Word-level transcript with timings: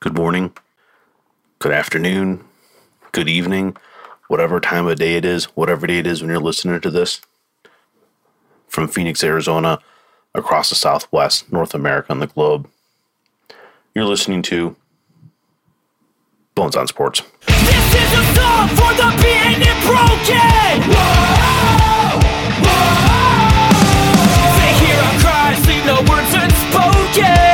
good 0.00 0.16
morning, 0.16 0.50
good 1.58 1.72
afternoon, 1.72 2.42
good 3.12 3.28
evening, 3.28 3.76
whatever 4.28 4.58
time 4.58 4.86
of 4.86 4.96
day 4.96 5.16
it 5.16 5.26
is, 5.26 5.44
whatever 5.56 5.86
day 5.86 5.98
it 5.98 6.06
is 6.06 6.22
when 6.22 6.30
you're 6.30 6.40
listening 6.40 6.80
to 6.80 6.90
this. 6.90 7.20
From 8.66 8.88
Phoenix, 8.88 9.22
Arizona, 9.22 9.78
across 10.34 10.70
the 10.70 10.74
Southwest, 10.74 11.52
North 11.52 11.74
America, 11.74 12.12
and 12.12 12.22
the 12.22 12.28
globe. 12.28 12.66
You're 13.94 14.06
listening 14.06 14.40
to 14.42 14.74
Bones 16.54 16.76
on 16.76 16.86
Sports. 16.86 17.20
This 17.46 17.94
is 17.94 18.12
a 18.14 18.24
song 18.34 18.68
for 18.68 18.94
the 18.94 19.04
and 19.04 19.84
broken. 19.84 20.80
Whoa, 20.96 22.20
whoa. 22.64 22.88
They 24.56 24.72
hear 24.80 24.96
our 24.96 25.16
cries, 25.20 25.60
words 26.08 26.32
unspoken. 26.32 27.49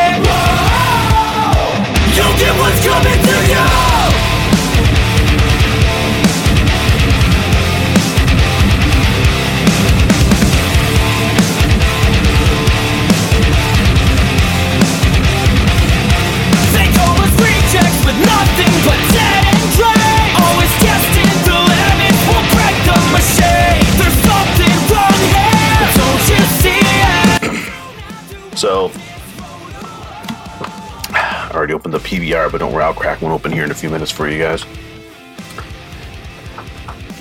The 32.26 32.48
but 32.50 32.58
don't 32.58 32.72
worry, 32.72 32.82
I'll 32.82 32.94
crack 32.94 33.22
one 33.22 33.32
open 33.32 33.52
here 33.52 33.64
in 33.64 33.70
a 33.70 33.74
few 33.74 33.90
minutes 33.90 34.10
for 34.10 34.28
you 34.28 34.38
guys. 34.38 34.64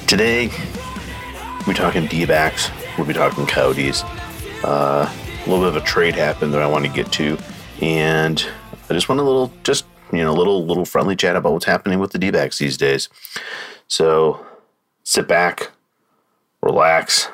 Today, 0.07 0.49
we're 1.67 1.73
talking 1.73 2.07
D-backs, 2.07 2.69
we'll 2.97 3.07
be 3.07 3.13
talking 3.13 3.45
Coyotes. 3.45 4.03
Uh, 4.63 5.11
a 5.11 5.49
little 5.49 5.59
bit 5.59 5.75
of 5.75 5.75
a 5.75 5.85
trade 5.85 6.15
happened 6.15 6.53
that 6.53 6.61
I 6.61 6.67
want 6.67 6.85
to 6.85 6.91
get 6.91 7.11
to, 7.13 7.37
and 7.81 8.47
I 8.89 8.93
just 8.93 9.07
want 9.07 9.21
a 9.21 9.23
little, 9.23 9.51
just 9.63 9.85
you 10.11 10.19
know, 10.19 10.31
a 10.31 10.37
little 10.37 10.65
little 10.65 10.85
friendly 10.85 11.15
chat 11.15 11.35
about 11.35 11.53
what's 11.53 11.65
happening 11.65 11.99
with 11.99 12.11
the 12.11 12.17
D-backs 12.17 12.57
these 12.57 12.77
days. 12.77 13.09
So, 13.87 14.45
sit 15.03 15.27
back, 15.27 15.71
relax, 16.61 17.29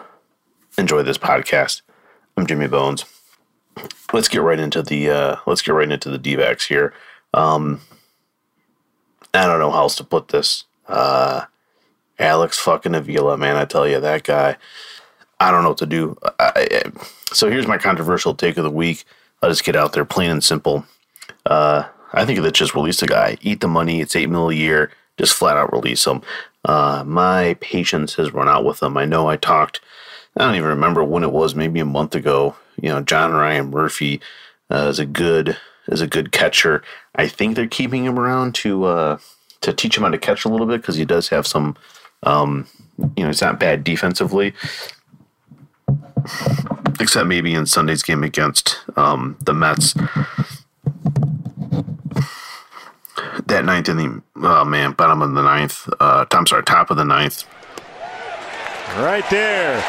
enjoy 0.78 1.04
this 1.04 1.18
podcast. 1.18 1.82
I'm 2.36 2.48
Jimmy 2.48 2.68
Bones 2.68 3.06
let's 4.14 4.28
get 4.28 4.42
right 4.42 4.60
into 4.60 4.82
the 4.82 5.10
uh, 5.10 5.36
let's 5.46 5.62
get 5.62 5.72
right 5.72 5.90
into 5.90 6.10
the 6.10 6.18
D-backs 6.18 6.68
here. 6.68 6.94
Um, 7.34 7.82
I 9.34 9.46
don't 9.46 9.60
know 9.60 9.72
how 9.72 9.82
else 9.82 9.96
to 9.96 10.04
put 10.04 10.30
this. 10.30 10.66
Uh, 10.88 11.46
Alex 12.20 12.60
fucking 12.60 12.96
Avila, 12.96 13.38
man, 13.38 13.56
I 13.56 13.66
tell 13.66 13.88
you 13.88 14.00
that 14.00 14.24
guy. 14.24 14.58
I 15.40 15.50
don't 15.50 15.64
know 15.64 15.70
what 15.70 15.78
to 15.80 15.86
do. 15.86 16.18
I, 16.40 16.52
I, 16.56 16.84
so 17.34 17.50
here's 17.50 17.68
my 17.68 17.78
controversial 17.78 18.36
take 18.36 18.58
of 18.58 18.64
the 18.64 18.70
week. 18.70 19.06
I'll 19.42 19.50
just 19.50 19.64
get 19.64 19.76
out 19.76 19.94
there, 19.94 20.06
plain 20.06 20.30
and 20.30 20.44
simple. 20.44 20.86
Uh, 21.46 21.86
I 22.14 22.26
think 22.26 22.42
that 22.42 22.54
just 22.54 22.76
release 22.76 23.00
the 23.00 23.08
guy, 23.08 23.38
eat 23.42 23.62
the 23.62 23.68
money. 23.68 24.02
It's 24.02 24.16
eight 24.16 24.30
mil 24.30 24.50
a 24.50 24.54
year. 24.54 24.92
Just 25.18 25.34
flat 25.34 25.58
out 25.58 25.74
release 25.74 26.06
him. 26.06 26.22
Uh, 26.66 27.04
my 27.06 27.56
patience 27.60 28.16
has 28.16 28.34
run 28.34 28.48
out 28.48 28.66
with 28.66 28.84
him. 28.84 28.98
I 28.98 29.06
know 29.06 29.28
I 29.28 29.38
talked. 29.38 29.82
I 30.38 30.46
don't 30.46 30.56
even 30.56 30.70
remember 30.70 31.04
when 31.04 31.24
it 31.24 31.32
was. 31.32 31.56
Maybe 31.56 31.80
a 31.80 31.86
month 31.86 32.16
ago. 32.16 32.56
You 32.80 32.90
know, 32.90 33.02
John 33.02 33.32
Ryan 33.32 33.70
Murphy 33.70 34.22
uh, 34.70 34.88
is 34.90 35.00
a 35.00 35.06
good 35.06 35.58
is 35.88 36.02
a 36.02 36.08
good 36.08 36.32
catcher. 36.32 36.84
I 37.16 37.28
think 37.28 37.56
they're 37.56 37.68
keeping 37.68 38.06
him 38.06 38.18
around 38.20 38.56
to 38.56 38.86
uh, 38.86 39.18
to 39.62 39.74
teach 39.74 39.98
him 39.98 40.04
how 40.04 40.10
to 40.10 40.18
catch 40.18 40.46
a 40.46 40.50
little 40.50 40.68
bit 40.68 40.82
because 40.82 40.96
he 40.96 41.06
does 41.06 41.30
have 41.30 41.48
some. 41.48 41.76
Um, 42.24 42.68
you 43.18 43.24
know, 43.24 43.28
he's 43.28 43.42
not 43.42 43.60
bad 43.60 43.84
defensively, 43.84 44.54
except 47.00 47.28
maybe 47.28 47.56
in 47.56 47.66
Sunday's 47.66 48.04
game 48.04 48.24
against 48.24 48.78
um, 48.96 49.38
the 49.42 49.54
Mets. 49.54 49.94
That 53.48 53.66
ninth 53.66 53.90
inning, 53.90 54.22
oh 54.36 54.64
man, 54.66 54.92
bottom 54.92 55.22
of 55.22 55.34
the 55.34 55.42
ninth. 55.42 55.90
Uh, 56.00 56.26
I'm 56.32 56.46
sorry, 56.46 56.64
top 56.64 56.92
of 56.92 56.98
the 56.98 57.06
ninth. 57.06 57.44
Right 58.98 59.28
there. 59.30 59.84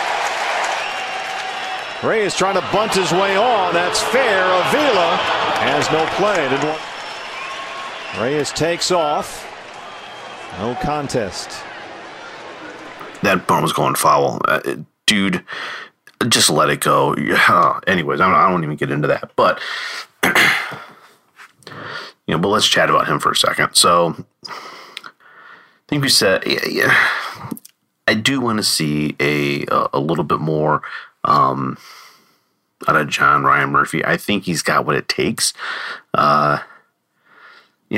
Reyes 2.03 2.35
trying 2.35 2.55
to 2.55 2.69
bunt 2.73 2.95
his 2.95 3.13
way 3.13 3.37
on. 3.37 3.75
That's 3.75 4.01
fair. 4.01 4.45
Avila 4.45 5.42
has 5.63 5.91
no 5.91 6.05
play. 6.17 6.49
Didn't 6.49 6.69
want... 6.69 6.81
Reyes 8.21 8.51
takes 8.53 8.91
off. 8.91 9.49
No 10.59 10.75
contest. 10.83 11.49
that 13.23 13.47
bunt 13.47 13.63
was 13.63 13.73
going 13.73 13.95
foul. 13.95 14.41
Uh, 14.47 14.77
dude, 15.07 15.45
just 16.29 16.51
let 16.51 16.69
it 16.71 16.81
go. 16.81 17.17
Yeah. 17.17 17.81
Anyways, 17.87 18.21
I 18.21 18.27
don't, 18.27 18.35
I 18.35 18.51
won't 18.51 18.65
even 18.65 18.77
get 18.77 18.91
into 18.91 19.09
that. 19.09 19.33
But, 19.37 19.61
you 20.25 20.35
know, 22.29 22.39
but 22.39 22.49
let's 22.49 22.69
chat 22.69 22.91
about 22.91 23.09
him 23.09 23.19
for 23.19 23.31
a 23.31 23.37
second. 23.37 23.75
So, 23.75 24.15
I 24.47 25.89
think 25.89 26.03
we 26.03 26.09
said, 26.09 26.45
yeah, 26.47 26.67
yeah 26.67 27.53
I 28.07 28.15
do 28.15 28.41
want 28.41 28.59
to 28.59 28.63
see 28.63 29.17
a, 29.21 29.65
a, 29.67 29.89
a 29.95 30.01
little 30.01 30.25
bit 30.25 30.41
more 30.41 30.83
um, 31.25 31.79
out 32.89 32.97
of 32.97 33.09
John 33.09 33.45
Ryan 33.45 33.71
Murphy. 33.71 34.05
I 34.05 34.17
think 34.17 34.45
he's 34.45 34.63
got 34.63 34.87
what 34.87 34.97
it 34.97 35.09
takes. 35.09 35.53
Uh, 36.15 36.59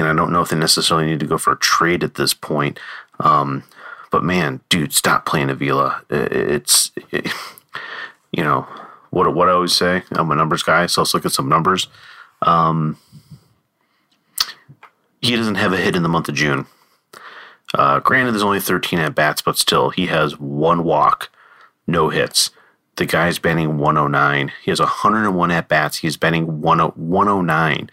know, 0.03 0.11
I 0.11 0.15
don't 0.15 0.33
know 0.33 0.43
if 0.43 0.49
they 0.49 0.57
necessarily 0.57 1.07
need 1.07 1.21
to 1.21 1.27
go 1.27 1.39
for 1.39 1.53
a 1.53 1.59
trade 1.59 2.03
at 2.03 2.15
this 2.15 2.35
point. 2.35 2.79
Um, 3.21 3.65
but 4.11 4.23
man, 4.25 4.61
dude, 4.69 4.93
stop 4.93 5.27
playing 5.27 5.51
Avila. 5.51 6.03
It's, 6.11 6.93
it, 7.11 7.29
you 8.33 8.43
know, 8.43 8.67
what 9.11 9.33
what 9.35 9.49
I 9.49 9.53
always 9.53 9.75
say. 9.75 10.03
I'm 10.13 10.31
a 10.31 10.35
numbers 10.35 10.63
guy, 10.63 10.87
so 10.87 11.01
let's 11.01 11.15
look 11.15 11.25
at 11.25 11.33
some 11.33 11.49
numbers. 11.49 11.89
Um, 12.43 12.99
he 15.21 15.37
doesn't 15.37 15.55
have 15.55 15.73
a 15.73 15.77
hit 15.77 15.97
in 15.97 16.03
the 16.03 16.09
month 16.09 16.29
of 16.29 16.35
June. 16.35 16.67
Uh, 17.75 18.01
granted, 18.01 18.33
there's 18.33 18.43
only 18.43 18.61
13 18.61 18.99
at 18.99 19.15
bats, 19.15 19.43
but 19.43 19.57
still, 19.57 19.91
he 19.91 20.07
has 20.07 20.39
one 20.39 20.85
walk, 20.85 21.31
no 21.87 22.09
hits. 22.09 22.51
The 22.97 23.07
guy's 23.07 23.39
batting 23.39 23.79
109. 23.79 24.53
He 24.63 24.71
has 24.71 24.81
101 24.81 25.51
at 25.51 25.69
bats. 25.69 25.99
He's 25.99 26.17
batting 26.17 26.61
109 26.61 27.91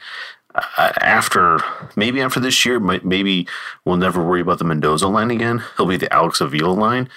uh, 0.55 0.91
after 0.99 1.59
maybe 1.95 2.21
after 2.21 2.39
this 2.39 2.65
year, 2.65 2.79
maybe 2.79 3.47
we'll 3.85 3.97
never 3.97 4.23
worry 4.23 4.41
about 4.41 4.59
the 4.59 4.65
Mendoza 4.65 5.07
line 5.07 5.31
again. 5.31 5.63
He'll 5.77 5.85
be 5.85 5.97
the 5.97 6.11
Alex 6.13 6.41
Avila 6.41 6.73
line, 6.73 7.09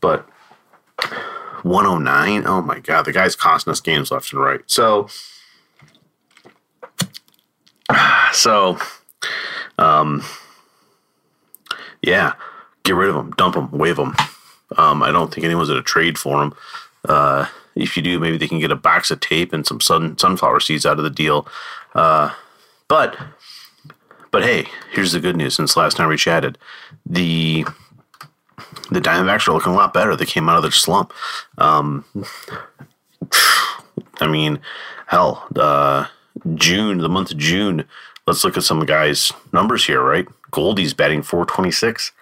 but 0.00 0.28
109. 1.62 2.46
Oh 2.46 2.62
my 2.62 2.80
God, 2.80 3.04
the 3.04 3.12
guy's 3.12 3.36
costing 3.36 3.70
us 3.70 3.80
games 3.80 4.10
left 4.10 4.32
and 4.32 4.42
right. 4.42 4.60
So, 4.66 5.08
so, 8.32 8.78
um, 9.78 10.24
yeah, 12.02 12.32
get 12.82 12.96
rid 12.96 13.10
of 13.10 13.16
him, 13.16 13.30
dump 13.32 13.56
him, 13.56 13.70
wave 13.70 13.98
him. 13.98 14.14
Um, 14.76 15.02
I 15.02 15.10
don't 15.10 15.32
think 15.32 15.44
anyone's 15.44 15.68
going 15.68 15.80
to 15.80 15.84
trade 15.84 16.18
for 16.18 16.42
him. 16.42 16.54
Uh, 17.04 17.46
if 17.74 17.96
you 17.96 18.02
do, 18.02 18.18
maybe 18.18 18.36
they 18.36 18.48
can 18.48 18.58
get 18.58 18.72
a 18.72 18.76
box 18.76 19.10
of 19.10 19.20
tape 19.20 19.52
and 19.52 19.66
some 19.66 19.80
sun 19.80 20.18
sunflower 20.18 20.60
seeds 20.60 20.84
out 20.84 20.98
of 20.98 21.04
the 21.04 21.10
deal. 21.10 21.46
Uh, 21.94 22.32
but 22.88 23.16
but 24.30 24.42
hey, 24.42 24.66
here's 24.92 25.12
the 25.12 25.20
good 25.20 25.36
news. 25.36 25.54
Since 25.54 25.76
last 25.76 25.96
time 25.96 26.08
we 26.08 26.16
chatted, 26.16 26.58
the 27.06 27.64
the 28.90 29.00
Diamondbacks 29.00 29.48
are 29.48 29.52
looking 29.52 29.72
a 29.72 29.76
lot 29.76 29.94
better. 29.94 30.16
They 30.16 30.26
came 30.26 30.48
out 30.48 30.56
of 30.56 30.62
their 30.62 30.70
slump. 30.70 31.12
Um, 31.58 32.04
I 34.20 34.26
mean, 34.28 34.60
hell, 35.06 35.46
uh, 35.56 36.06
June, 36.54 36.98
the 36.98 37.08
month 37.08 37.30
of 37.30 37.38
June. 37.38 37.84
Let's 38.26 38.44
look 38.44 38.56
at 38.56 38.64
some 38.64 38.84
guys' 38.84 39.32
numbers 39.52 39.86
here, 39.86 40.02
right? 40.02 40.28
Goldie's 40.50 40.94
batting 40.94 41.22
426, 41.22 42.12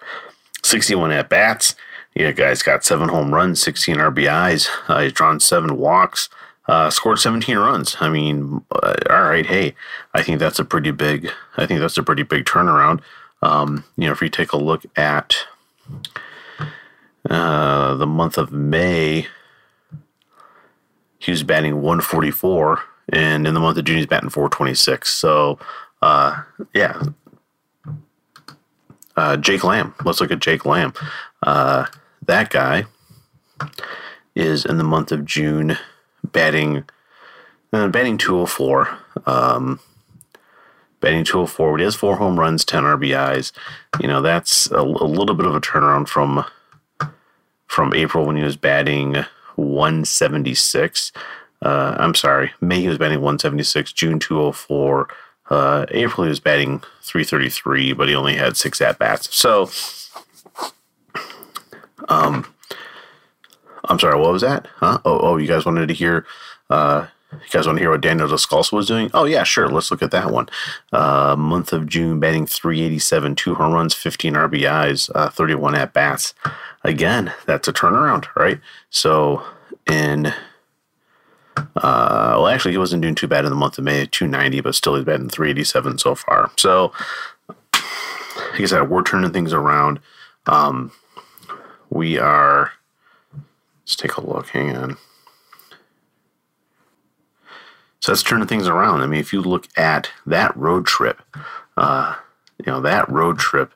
61 0.63 1.11
at 1.11 1.29
bats. 1.29 1.75
Yeah, 2.15 2.31
guys 2.31 2.63
got 2.63 2.83
seven 2.83 3.09
home 3.09 3.33
runs, 3.33 3.61
16 3.61 3.95
RBIs. 3.95 4.67
Uh, 4.87 5.01
he's 5.01 5.13
drawn 5.13 5.39
seven 5.39 5.77
walks, 5.77 6.27
uh, 6.67 6.89
scored 6.89 7.19
17 7.19 7.57
runs. 7.57 7.95
I 7.99 8.09
mean, 8.09 8.65
uh, 8.71 8.95
all 9.09 9.23
right, 9.23 9.45
hey, 9.45 9.75
I 10.13 10.23
think 10.23 10.39
that's 10.39 10.59
a 10.59 10.65
pretty 10.65 10.91
big. 10.91 11.29
I 11.57 11.65
think 11.65 11.79
that's 11.79 11.97
a 11.97 12.03
pretty 12.03 12.23
big 12.23 12.45
turnaround. 12.45 13.01
Um, 13.41 13.85
you 13.95 14.07
know, 14.07 14.11
if 14.11 14.21
you 14.21 14.29
take 14.29 14.51
a 14.51 14.57
look 14.57 14.83
at 14.97 15.37
uh, 17.29 17.95
the 17.95 18.07
month 18.07 18.37
of 18.37 18.51
May, 18.51 19.27
he 21.19 21.31
was 21.31 21.43
batting 21.43 21.75
144, 21.81 22.81
and 23.09 23.47
in 23.47 23.53
the 23.53 23.59
month 23.59 23.77
of 23.77 23.85
June, 23.85 23.97
he's 23.97 24.05
batting 24.05 24.29
426. 24.29 25.13
So, 25.13 25.59
uh, 26.01 26.41
yeah. 26.73 27.01
Uh, 29.15 29.35
Jake 29.35 29.63
Lamb. 29.65 29.93
Let's 30.05 30.21
look 30.21 30.31
at 30.31 30.39
Jake 30.39 30.65
Lamb. 30.65 30.93
Uh, 31.43 31.85
that 32.29 32.49
guy 32.49 32.85
is 34.35 34.65
in 34.65 34.77
the 34.77 34.83
month 34.83 35.11
of 35.11 35.25
June 35.25 35.77
batting 36.23 36.85
uh, 37.73 37.87
batting 37.87 38.17
204. 38.17 38.97
Um, 39.25 39.79
batting 41.01 41.23
204. 41.23 41.71
But 41.71 41.79
he 41.79 41.83
has 41.83 41.95
four 41.95 42.17
home 42.17 42.39
runs, 42.39 42.65
10 42.65 42.83
RBIs. 42.83 43.51
You 43.99 44.07
know, 44.07 44.21
that's 44.21 44.71
a, 44.71 44.79
a 44.79 45.07
little 45.07 45.35
bit 45.35 45.45
of 45.45 45.55
a 45.55 45.61
turnaround 45.61 46.07
from 46.07 46.45
from 47.67 47.93
April 47.93 48.25
when 48.25 48.35
he 48.35 48.43
was 48.43 48.57
batting 48.57 49.25
176. 49.55 51.11
Uh, 51.61 51.95
I'm 51.99 52.15
sorry, 52.15 52.51
May 52.61 52.81
he 52.81 52.87
was 52.87 52.97
batting 52.97 53.19
176, 53.19 53.93
June 53.93 54.17
204. 54.17 55.07
Uh, 55.51 55.85
April 55.91 56.23
he 56.23 56.29
was 56.29 56.39
batting 56.39 56.79
333, 57.01 57.93
but 57.93 58.07
he 58.07 58.15
only 58.15 58.35
had 58.35 58.57
six 58.57 58.81
at 58.81 58.97
bats. 58.97 59.35
So, 59.35 59.69
um, 62.07 62.45
I'm 63.85 63.99
sorry, 63.99 64.19
what 64.19 64.31
was 64.31 64.41
that? 64.41 64.67
Huh? 64.77 64.99
Oh, 65.05 65.19
oh, 65.19 65.37
you 65.37 65.47
guys 65.47 65.65
wanted 65.65 65.87
to 65.87 65.93
hear, 65.93 66.25
uh, 66.69 67.07
you 67.31 67.49
guys 67.51 67.65
want 67.65 67.77
to 67.77 67.83
hear 67.83 67.91
what 67.91 68.01
Daniel 68.01 68.27
Descalso 68.27 68.73
was 68.73 68.87
doing? 68.87 69.09
Oh, 69.13 69.25
yeah, 69.25 69.43
sure. 69.43 69.67
Let's 69.67 69.91
look 69.91 70.01
at 70.01 70.11
that 70.11 70.31
one. 70.31 70.49
Uh, 70.91 71.35
month 71.37 71.73
of 71.73 71.87
June, 71.87 72.19
batting 72.19 72.45
387, 72.45 73.35
two 73.35 73.55
home 73.55 73.73
runs, 73.73 73.93
15 73.93 74.33
RBIs, 74.33 75.09
uh, 75.15 75.29
31 75.29 75.75
at 75.75 75.93
bats. 75.93 76.33
Again, 76.83 77.33
that's 77.45 77.67
a 77.67 77.73
turnaround, 77.73 78.25
right? 78.35 78.59
So, 78.89 79.43
in, 79.89 80.27
uh, 81.57 81.63
well, 81.75 82.47
actually, 82.47 82.71
he 82.71 82.77
wasn't 82.77 83.01
doing 83.01 83.15
too 83.15 83.27
bad 83.27 83.45
in 83.45 83.51
the 83.51 83.55
month 83.55 83.77
of 83.77 83.83
May 83.83 84.01
at 84.01 84.11
290, 84.11 84.61
but 84.61 84.75
still 84.75 84.95
he's 84.95 85.05
batting 85.05 85.29
387 85.29 85.97
so 85.97 86.15
far. 86.15 86.51
So, 86.57 86.91
like 87.73 88.61
I 88.61 88.65
said, 88.65 88.89
we're 88.89 89.03
turning 89.03 89.31
things 89.31 89.53
around. 89.53 89.99
Um, 90.47 90.91
we 91.89 92.17
are, 92.17 92.71
let's 93.81 93.95
take 93.95 94.15
a 94.15 94.25
look. 94.25 94.49
Hang 94.49 94.75
on. 94.75 94.97
So 98.01 98.11
that's 98.11 98.23
turning 98.23 98.47
things 98.47 98.67
around. 98.67 99.01
I 99.01 99.07
mean, 99.07 99.19
if 99.19 99.33
you 99.33 99.41
look 99.41 99.67
at 99.77 100.09
that 100.25 100.55
road 100.55 100.85
trip, 100.85 101.21
uh, 101.75 102.15
you 102.57 102.71
know, 102.71 102.81
that 102.81 103.09
road 103.09 103.39
trip 103.39 103.73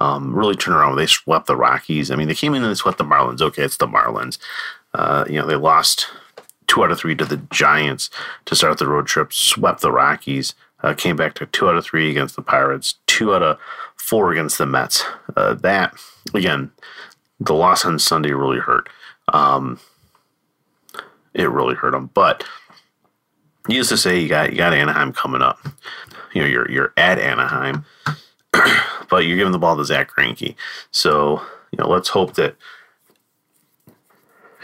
um, 0.00 0.34
really 0.34 0.56
turned 0.56 0.76
around. 0.76 0.96
They 0.96 1.06
swept 1.06 1.46
the 1.46 1.56
Rockies. 1.56 2.10
I 2.10 2.16
mean, 2.16 2.28
they 2.28 2.34
came 2.34 2.54
in 2.54 2.62
and 2.62 2.70
they 2.70 2.76
swept 2.76 2.98
the 2.98 3.04
Marlins. 3.04 3.40
Okay, 3.40 3.62
it's 3.62 3.76
the 3.76 3.86
Marlins. 3.86 4.38
Uh, 4.94 5.24
you 5.28 5.34
know, 5.34 5.46
they 5.46 5.56
lost 5.56 6.08
two 6.66 6.82
out 6.82 6.90
of 6.90 6.98
three 6.98 7.14
to 7.14 7.24
the 7.24 7.38
Giants 7.50 8.10
to 8.46 8.56
start 8.56 8.78
the 8.78 8.88
road 8.88 9.06
trip, 9.06 9.32
swept 9.32 9.80
the 9.80 9.92
Rockies, 9.92 10.54
uh, 10.82 10.94
came 10.94 11.16
back 11.16 11.34
to 11.34 11.46
two 11.46 11.68
out 11.68 11.76
of 11.76 11.84
three 11.84 12.10
against 12.10 12.36
the 12.36 12.42
Pirates, 12.42 12.96
two 13.06 13.34
out 13.34 13.42
of 13.42 13.58
four 13.96 14.32
against 14.32 14.58
the 14.58 14.66
Mets. 14.66 15.04
Uh, 15.36 15.54
that, 15.54 15.94
again, 16.34 16.70
the 17.40 17.54
loss 17.54 17.84
on 17.84 17.98
Sunday 17.98 18.32
really 18.32 18.58
hurt. 18.58 18.88
Um, 19.28 19.80
it 21.34 21.50
really 21.50 21.74
hurt 21.74 21.92
them. 21.92 22.10
But 22.14 22.44
used 23.68 23.90
to 23.90 23.96
say 23.96 24.20
you 24.20 24.28
got 24.28 24.52
you 24.52 24.58
got 24.58 24.72
Anaheim 24.72 25.12
coming 25.12 25.42
up. 25.42 25.58
You 26.32 26.42
know, 26.42 26.48
you're 26.48 26.70
you're 26.70 26.92
at 26.96 27.18
Anaheim, 27.18 27.84
but 29.10 29.26
you're 29.26 29.36
giving 29.36 29.52
the 29.52 29.58
ball 29.58 29.76
to 29.76 29.84
Zach 29.84 30.14
Greinke. 30.14 30.54
So 30.90 31.42
you 31.72 31.78
know, 31.78 31.88
let's 31.88 32.08
hope 32.08 32.34
that 32.34 32.56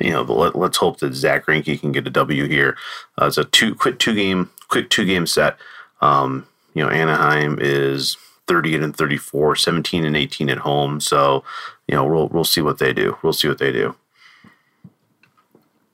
you 0.00 0.10
know, 0.10 0.22
let, 0.22 0.56
let's 0.56 0.78
hope 0.78 0.98
that 0.98 1.14
Zach 1.14 1.46
Greinke 1.46 1.80
can 1.80 1.92
get 1.92 2.06
a 2.06 2.10
W 2.10 2.46
here. 2.46 2.76
Uh, 3.20 3.26
it's 3.26 3.38
a 3.38 3.44
two 3.44 3.74
quick 3.74 3.98
two 3.98 4.14
game 4.14 4.50
quick 4.68 4.90
two 4.90 5.04
game 5.04 5.26
set. 5.26 5.56
Um, 6.00 6.46
you 6.74 6.82
know, 6.82 6.90
Anaheim 6.90 7.58
is 7.60 8.16
38 8.48 8.82
and 8.82 8.96
34, 8.96 9.56
17 9.56 10.04
and 10.04 10.16
18 10.16 10.50
at 10.50 10.58
home. 10.58 11.00
So, 11.00 11.44
you 11.88 11.94
know, 11.94 12.04
we'll 12.04 12.28
we'll 12.28 12.44
see 12.44 12.60
what 12.60 12.78
they 12.78 12.92
do. 12.92 13.16
We'll 13.22 13.32
see 13.32 13.48
what 13.48 13.58
they 13.58 13.72
do. 13.72 13.94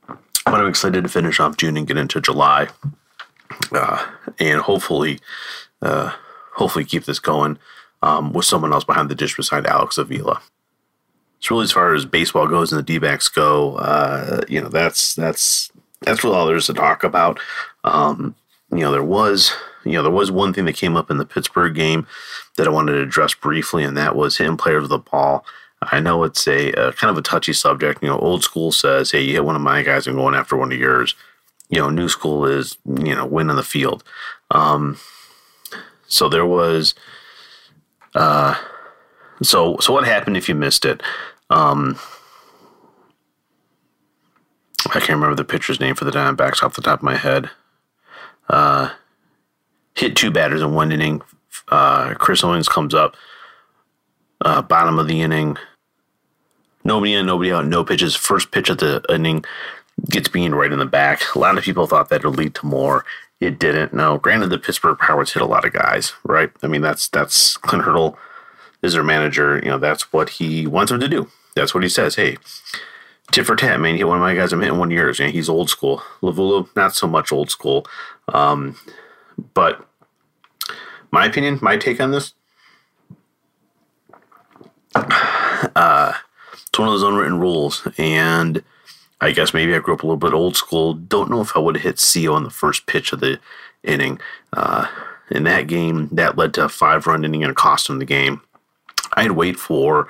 But 0.06 0.60
I'm 0.60 0.68
excited 0.68 1.02
to 1.02 1.08
finish 1.10 1.40
off 1.40 1.56
June 1.56 1.76
and 1.76 1.86
get 1.86 1.98
into 1.98 2.20
July, 2.20 2.68
uh, 3.72 4.06
and 4.38 4.60
hopefully, 4.60 5.20
uh, 5.82 6.12
hopefully 6.54 6.84
keep 6.84 7.04
this 7.04 7.18
going 7.18 7.58
um, 8.02 8.32
with 8.32 8.46
someone 8.46 8.72
else 8.72 8.84
behind 8.84 9.10
the 9.10 9.14
dish 9.14 9.36
beside 9.36 9.66
Alex 9.66 9.98
Avila. 9.98 10.40
So 11.40 11.54
really, 11.54 11.64
as 11.64 11.72
far 11.72 11.94
as 11.94 12.04
baseball 12.04 12.48
goes 12.48 12.72
and 12.72 12.78
the 12.78 12.82
D-backs 12.82 13.28
go, 13.28 13.76
uh, 13.76 14.40
you 14.48 14.60
know, 14.60 14.68
that's 14.68 15.14
that's 15.14 15.70
that's 16.00 16.24
really 16.24 16.36
all 16.36 16.46
there 16.46 16.56
is 16.56 16.66
to 16.66 16.74
talk 16.74 17.04
about. 17.04 17.38
Um, 17.84 18.34
you 18.70 18.78
know, 18.78 18.92
there 18.92 19.04
was 19.04 19.52
you 19.84 19.92
know 19.92 20.02
there 20.02 20.10
was 20.10 20.30
one 20.30 20.52
thing 20.52 20.64
that 20.64 20.76
came 20.76 20.96
up 20.96 21.10
in 21.10 21.18
the 21.18 21.26
Pittsburgh 21.26 21.74
game 21.74 22.06
that 22.56 22.66
I 22.66 22.70
wanted 22.70 22.92
to 22.92 23.02
address 23.02 23.34
briefly, 23.34 23.84
and 23.84 23.96
that 23.96 24.16
was 24.16 24.38
hitting 24.38 24.56
players 24.56 24.82
with 24.82 24.90
the 24.90 24.98
ball. 24.98 25.44
I 25.82 26.00
know 26.00 26.24
it's 26.24 26.46
a, 26.48 26.72
a, 26.72 26.92
kind 26.92 27.10
of 27.10 27.18
a 27.18 27.22
touchy 27.22 27.52
subject. 27.52 28.02
You 28.02 28.08
know, 28.08 28.18
old 28.18 28.42
school 28.42 28.72
says, 28.72 29.10
"Hey, 29.10 29.22
you 29.22 29.32
hit 29.32 29.44
one 29.44 29.56
of 29.56 29.62
my 29.62 29.82
guys, 29.82 30.06
I'm 30.06 30.16
going 30.16 30.34
after 30.34 30.56
one 30.56 30.72
of 30.72 30.78
yours." 30.78 31.14
You 31.68 31.78
know, 31.78 31.90
new 31.90 32.08
school 32.08 32.44
is 32.46 32.78
you 32.84 33.14
know 33.14 33.26
win 33.26 33.50
on 33.50 33.56
the 33.56 33.62
field. 33.62 34.02
Um, 34.50 34.98
so 36.06 36.28
there 36.28 36.46
was, 36.46 36.94
uh, 38.14 38.56
so 39.42 39.76
so 39.80 39.92
what 39.92 40.04
happened 40.04 40.36
if 40.36 40.48
you 40.48 40.54
missed 40.54 40.84
it? 40.84 41.02
Um, 41.50 41.98
I 44.86 45.00
can't 45.00 45.10
remember 45.10 45.34
the 45.34 45.44
pitcher's 45.44 45.80
name 45.80 45.94
for 45.94 46.04
the 46.04 46.10
Diamondbacks 46.10 46.62
off 46.62 46.74
the 46.74 46.82
top 46.82 47.00
of 47.00 47.04
my 47.04 47.16
head. 47.16 47.50
Uh, 48.48 48.90
hit 49.94 50.16
two 50.16 50.30
batters 50.30 50.62
in 50.62 50.74
one 50.74 50.92
inning. 50.92 51.22
Uh, 51.68 52.14
Chris 52.14 52.42
Owings 52.42 52.68
comes 52.68 52.94
up, 52.94 53.16
uh, 54.42 54.62
bottom 54.62 54.98
of 54.98 55.08
the 55.08 55.20
inning. 55.20 55.56
Nobody 56.84 57.14
in, 57.14 57.26
nobody 57.26 57.52
out, 57.52 57.66
no 57.66 57.84
pitches. 57.84 58.14
First 58.14 58.50
pitch 58.50 58.70
of 58.70 58.78
the 58.78 59.02
inning 59.08 59.44
gets 60.08 60.28
beamed 60.28 60.54
right 60.54 60.72
in 60.72 60.78
the 60.78 60.86
back. 60.86 61.22
A 61.34 61.38
lot 61.38 61.58
of 61.58 61.64
people 61.64 61.86
thought 61.86 62.08
that 62.08 62.24
would 62.24 62.36
lead 62.36 62.54
to 62.56 62.66
more. 62.66 63.04
It 63.40 63.58
didn't. 63.58 63.92
Now, 63.92 64.16
granted, 64.16 64.50
the 64.50 64.58
Pittsburgh 64.58 64.98
Pirates 64.98 65.32
hit 65.32 65.42
a 65.42 65.46
lot 65.46 65.64
of 65.64 65.72
guys, 65.72 66.12
right? 66.24 66.50
I 66.62 66.66
mean, 66.66 66.80
that's 66.80 67.08
that's 67.08 67.56
Clint 67.56 67.84
Hurdle 67.84 68.18
is 68.82 68.94
their 68.94 69.04
manager. 69.04 69.60
You 69.62 69.70
know, 69.70 69.78
that's 69.78 70.12
what 70.12 70.30
he 70.30 70.66
wants 70.66 70.90
them 70.90 71.00
to 71.00 71.08
do. 71.08 71.30
That's 71.54 71.74
what 71.74 71.82
he 71.82 71.88
says. 71.88 72.16
Hey, 72.16 72.36
tit 73.30 73.46
for 73.46 73.56
tat, 73.56 73.80
man. 73.80 73.96
Hit 73.96 74.08
one 74.08 74.18
of 74.18 74.22
my 74.22 74.34
guys. 74.34 74.52
I'm 74.52 74.60
hitting 74.60 74.78
one 74.78 74.88
of 74.88 74.96
yours. 74.96 75.18
You 75.18 75.26
know, 75.26 75.32
he's 75.32 75.48
old 75.48 75.70
school. 75.70 76.02
Lovullo, 76.22 76.68
not 76.74 76.94
so 76.94 77.06
much 77.06 77.32
old 77.32 77.50
school. 77.50 77.86
Um, 78.32 78.76
but 79.54 79.84
my 81.10 81.26
opinion, 81.26 81.58
my 81.62 81.76
take 81.76 82.00
on 82.00 82.10
this, 82.10 82.34
uh, 85.76 86.12
it's 86.52 86.78
one 86.78 86.88
of 86.88 86.94
those 86.94 87.02
unwritten 87.02 87.38
rules. 87.38 87.86
And 87.98 88.62
I 89.20 89.32
guess 89.32 89.54
maybe 89.54 89.74
I 89.74 89.78
grew 89.78 89.94
up 89.94 90.02
a 90.02 90.06
little 90.06 90.16
bit 90.16 90.32
old 90.32 90.56
school. 90.56 90.94
Don't 90.94 91.30
know 91.30 91.40
if 91.40 91.56
I 91.56 91.60
would 91.60 91.76
have 91.76 91.84
hit 91.84 92.12
CO 92.12 92.34
on 92.34 92.44
the 92.44 92.50
first 92.50 92.86
pitch 92.86 93.12
of 93.12 93.20
the 93.20 93.38
inning. 93.82 94.20
Uh, 94.52 94.86
in 95.30 95.44
that 95.44 95.66
game, 95.66 96.08
that 96.12 96.38
led 96.38 96.54
to 96.54 96.64
a 96.64 96.68
five 96.68 97.06
run 97.06 97.24
inning 97.24 97.42
and 97.42 97.52
a 97.52 97.54
cost 97.54 97.88
him 97.88 97.98
the 97.98 98.04
game. 98.04 98.40
I'd 99.14 99.32
wait 99.32 99.58
for 99.58 100.08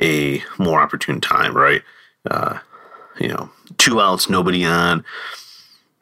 a 0.00 0.42
more 0.58 0.80
opportune 0.80 1.20
time, 1.20 1.56
right? 1.56 1.82
Uh, 2.28 2.58
you 3.20 3.28
know, 3.28 3.50
two 3.76 4.00
outs, 4.00 4.28
nobody 4.28 4.64
on, 4.64 5.04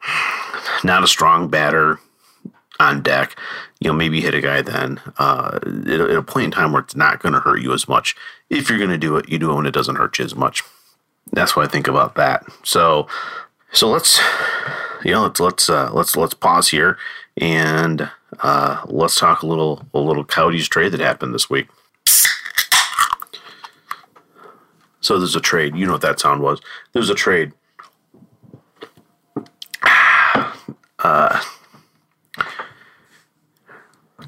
not 0.85 1.05
a 1.05 1.09
strong 1.09 1.49
batter 1.49 1.99
on 2.81 3.03
deck. 3.03 3.39
You 3.81 3.91
know, 3.91 3.95
maybe 3.95 4.21
hit 4.21 4.35
a 4.35 4.41
guy 4.41 4.63
then 4.63 5.01
uh, 5.19 5.59
at, 5.63 6.01
a 6.01 6.23
point 6.23 6.47
in 6.47 6.51
time 6.51 6.73
where 6.73 6.83
it's 6.83 6.97
not 6.97 7.23
going 7.23 7.35
to 7.35 7.41
hurt 7.41 7.61
you 7.61 7.73
as 7.73 7.89
much. 7.89 8.17
If 8.51 8.69
you're 8.69 8.79
going 8.79 8.91
to 8.91 8.99
do 8.99 9.17
it, 9.17 9.29
you 9.29 9.39
do 9.39 9.51
it 9.51 9.55
when 9.55 9.67
it 9.67 9.75
doesn't 9.75 9.97
hurt 9.97 10.19
you 10.19 10.25
as 10.25 10.35
much. 10.35 10.63
That's 11.33 11.57
what 11.57 11.67
I 11.67 11.69
think 11.69 11.89
about 11.89 12.15
that. 12.15 12.45
So, 12.63 13.09
so 13.73 13.89
let's, 13.89 14.21
you 15.05 15.13
know, 15.13 15.23
let's 15.25 15.41
let's 15.41 15.69
uh, 15.69 15.91
let's 15.93 16.17
let's 16.17 16.35
pause 16.35 16.69
here 16.69 16.97
and 17.37 18.11
uh, 18.41 18.85
let's 18.87 19.19
talk 19.19 19.43
a 19.43 19.47
little 19.47 19.85
a 19.93 19.99
little 19.99 20.25
Coyotes 20.25 20.69
trade 20.69 20.93
that 20.93 21.01
happened 21.01 21.35
this 21.35 21.51
week. 21.51 21.69
So 25.07 25.19
there's 25.19 25.37
a 25.37 25.41
trade. 25.41 25.77
You 25.77 25.87
know 25.87 25.93
what 25.93 26.03
that 26.03 26.19
sound 26.19 26.43
was. 26.43 26.61
There's 26.93 27.11
a 27.11 27.15
trade. 27.15 27.53
Uh, 30.99 31.41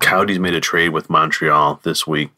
Coyotes 0.08 0.38
made 0.38 0.54
a 0.54 0.60
trade 0.60 0.90
with 0.90 1.10
Montreal 1.10 1.80
this 1.82 2.06
week. 2.06 2.30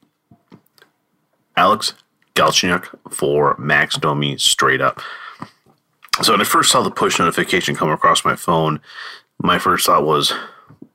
Alex 1.56 1.94
Galchenyuk 2.34 2.88
for 3.10 3.56
Max 3.58 3.96
Domi 3.96 4.36
straight 4.38 4.80
up. 4.80 5.00
So 6.22 6.32
when 6.32 6.40
I 6.40 6.44
first 6.44 6.72
saw 6.72 6.82
the 6.82 6.90
push 6.90 7.18
notification 7.18 7.76
come 7.76 7.90
across 7.90 8.24
my 8.24 8.36
phone, 8.36 8.80
my 9.42 9.58
first 9.58 9.86
thought 9.86 10.04
was, 10.04 10.32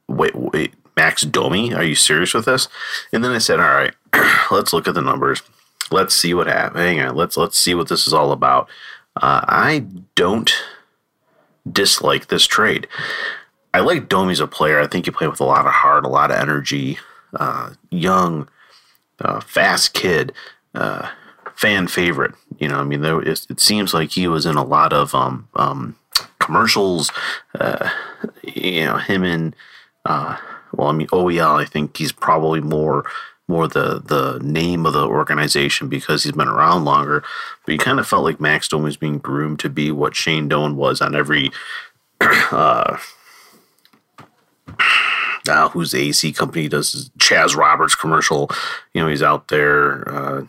wait, 0.08 0.36
wait, 0.36 0.74
Max 0.96 1.24
Domi? 1.24 1.74
Are 1.74 1.84
you 1.84 1.96
serious 1.96 2.34
with 2.34 2.46
this? 2.46 2.68
And 3.12 3.24
then 3.24 3.32
I 3.32 3.40
said, 3.40 3.60
all 3.60 3.66
right, 3.66 3.94
let's 4.52 4.74
look 4.74 4.88
at 4.88 4.94
the 4.94 5.02
numbers 5.02 5.42
let's 5.92 6.16
see 6.16 6.34
what 6.34 6.48
happens. 6.48 6.80
Hang 6.80 7.00
on, 7.00 7.16
let's 7.16 7.38
let's 7.38 7.58
see 7.58 7.76
what 7.76 7.90
this 7.90 8.08
is 8.08 8.14
all 8.14 8.32
about. 8.32 8.70
Uh, 9.16 9.42
I 9.48 9.86
don't 10.16 10.52
dislike 11.70 12.28
this 12.28 12.46
trade. 12.46 12.88
I 13.76 13.82
like 13.82 14.08
Domi 14.08 14.32
as 14.32 14.40
a 14.40 14.48
player. 14.48 14.80
I 14.80 14.88
think 14.88 15.04
he 15.04 15.12
played 15.12 15.30
with 15.30 15.42
a 15.42 15.46
lot 15.46 15.66
of 15.66 15.74
heart, 15.74 16.06
a 16.06 16.08
lot 16.08 16.32
of 16.32 16.38
energy. 16.38 16.98
Uh, 17.34 17.72
young, 17.92 18.48
uh, 19.20 19.42
fast 19.42 19.94
kid, 19.94 20.32
uh, 20.74 21.10
fan 21.56 21.90
favorite. 21.90 22.34
You 22.58 22.70
know, 22.70 22.78
I 22.78 22.86
mean, 22.86 23.04
it 23.04 23.60
seems 23.60 23.94
like 23.94 24.12
he 24.12 24.30
was 24.30 24.46
in 24.46 24.56
a 24.56 24.64
lot 24.64 24.94
of 24.94 25.14
um, 25.14 25.50
um, 25.56 25.98
commercials. 26.40 27.12
Uh, 27.60 27.90
you 28.44 28.86
know, 28.86 28.96
him 28.96 29.26
and 29.26 29.54
uh, 30.06 30.38
well, 30.72 30.88
I 30.88 30.94
mean 30.94 31.08
OEL. 31.08 31.62
I 31.62 31.66
think 31.66 31.98
he's 31.98 32.14
probably 32.14 32.62
more 32.62 33.04
more 33.50 33.68
the 33.68 34.00
the 34.00 34.40
name 34.42 34.86
of 34.86 34.94
the 34.94 35.06
organization 35.06 35.90
because 35.90 36.24
he's 36.24 36.32
been 36.32 36.48
around 36.48 36.86
longer. 36.86 37.26
But 37.66 37.74
you 37.74 37.78
kind 37.78 38.00
of 38.00 38.08
felt 38.08 38.24
like 38.24 38.40
Max 38.40 38.70
Domi 38.70 38.86
was 38.86 38.96
being 38.96 39.18
groomed 39.18 39.60
to 39.60 39.70
be 39.70 39.92
what 39.92 40.16
Shane 40.16 40.48
Doan 40.48 40.78
was 40.78 41.02
on 41.02 41.14
every. 41.14 41.52
Uh, 44.68 44.74
uh, 45.48 45.70
whose 45.70 45.94
AC 45.94 46.34
company 46.34 46.68
does 46.68 47.12
Chas 47.20 47.56
Roberts 47.56 47.96
commercial? 47.96 48.50
You 48.94 49.02
know, 49.02 49.08
he's 49.08 49.24
out 49.24 49.50
there, 49.50 50.10
uh, 50.10 50.46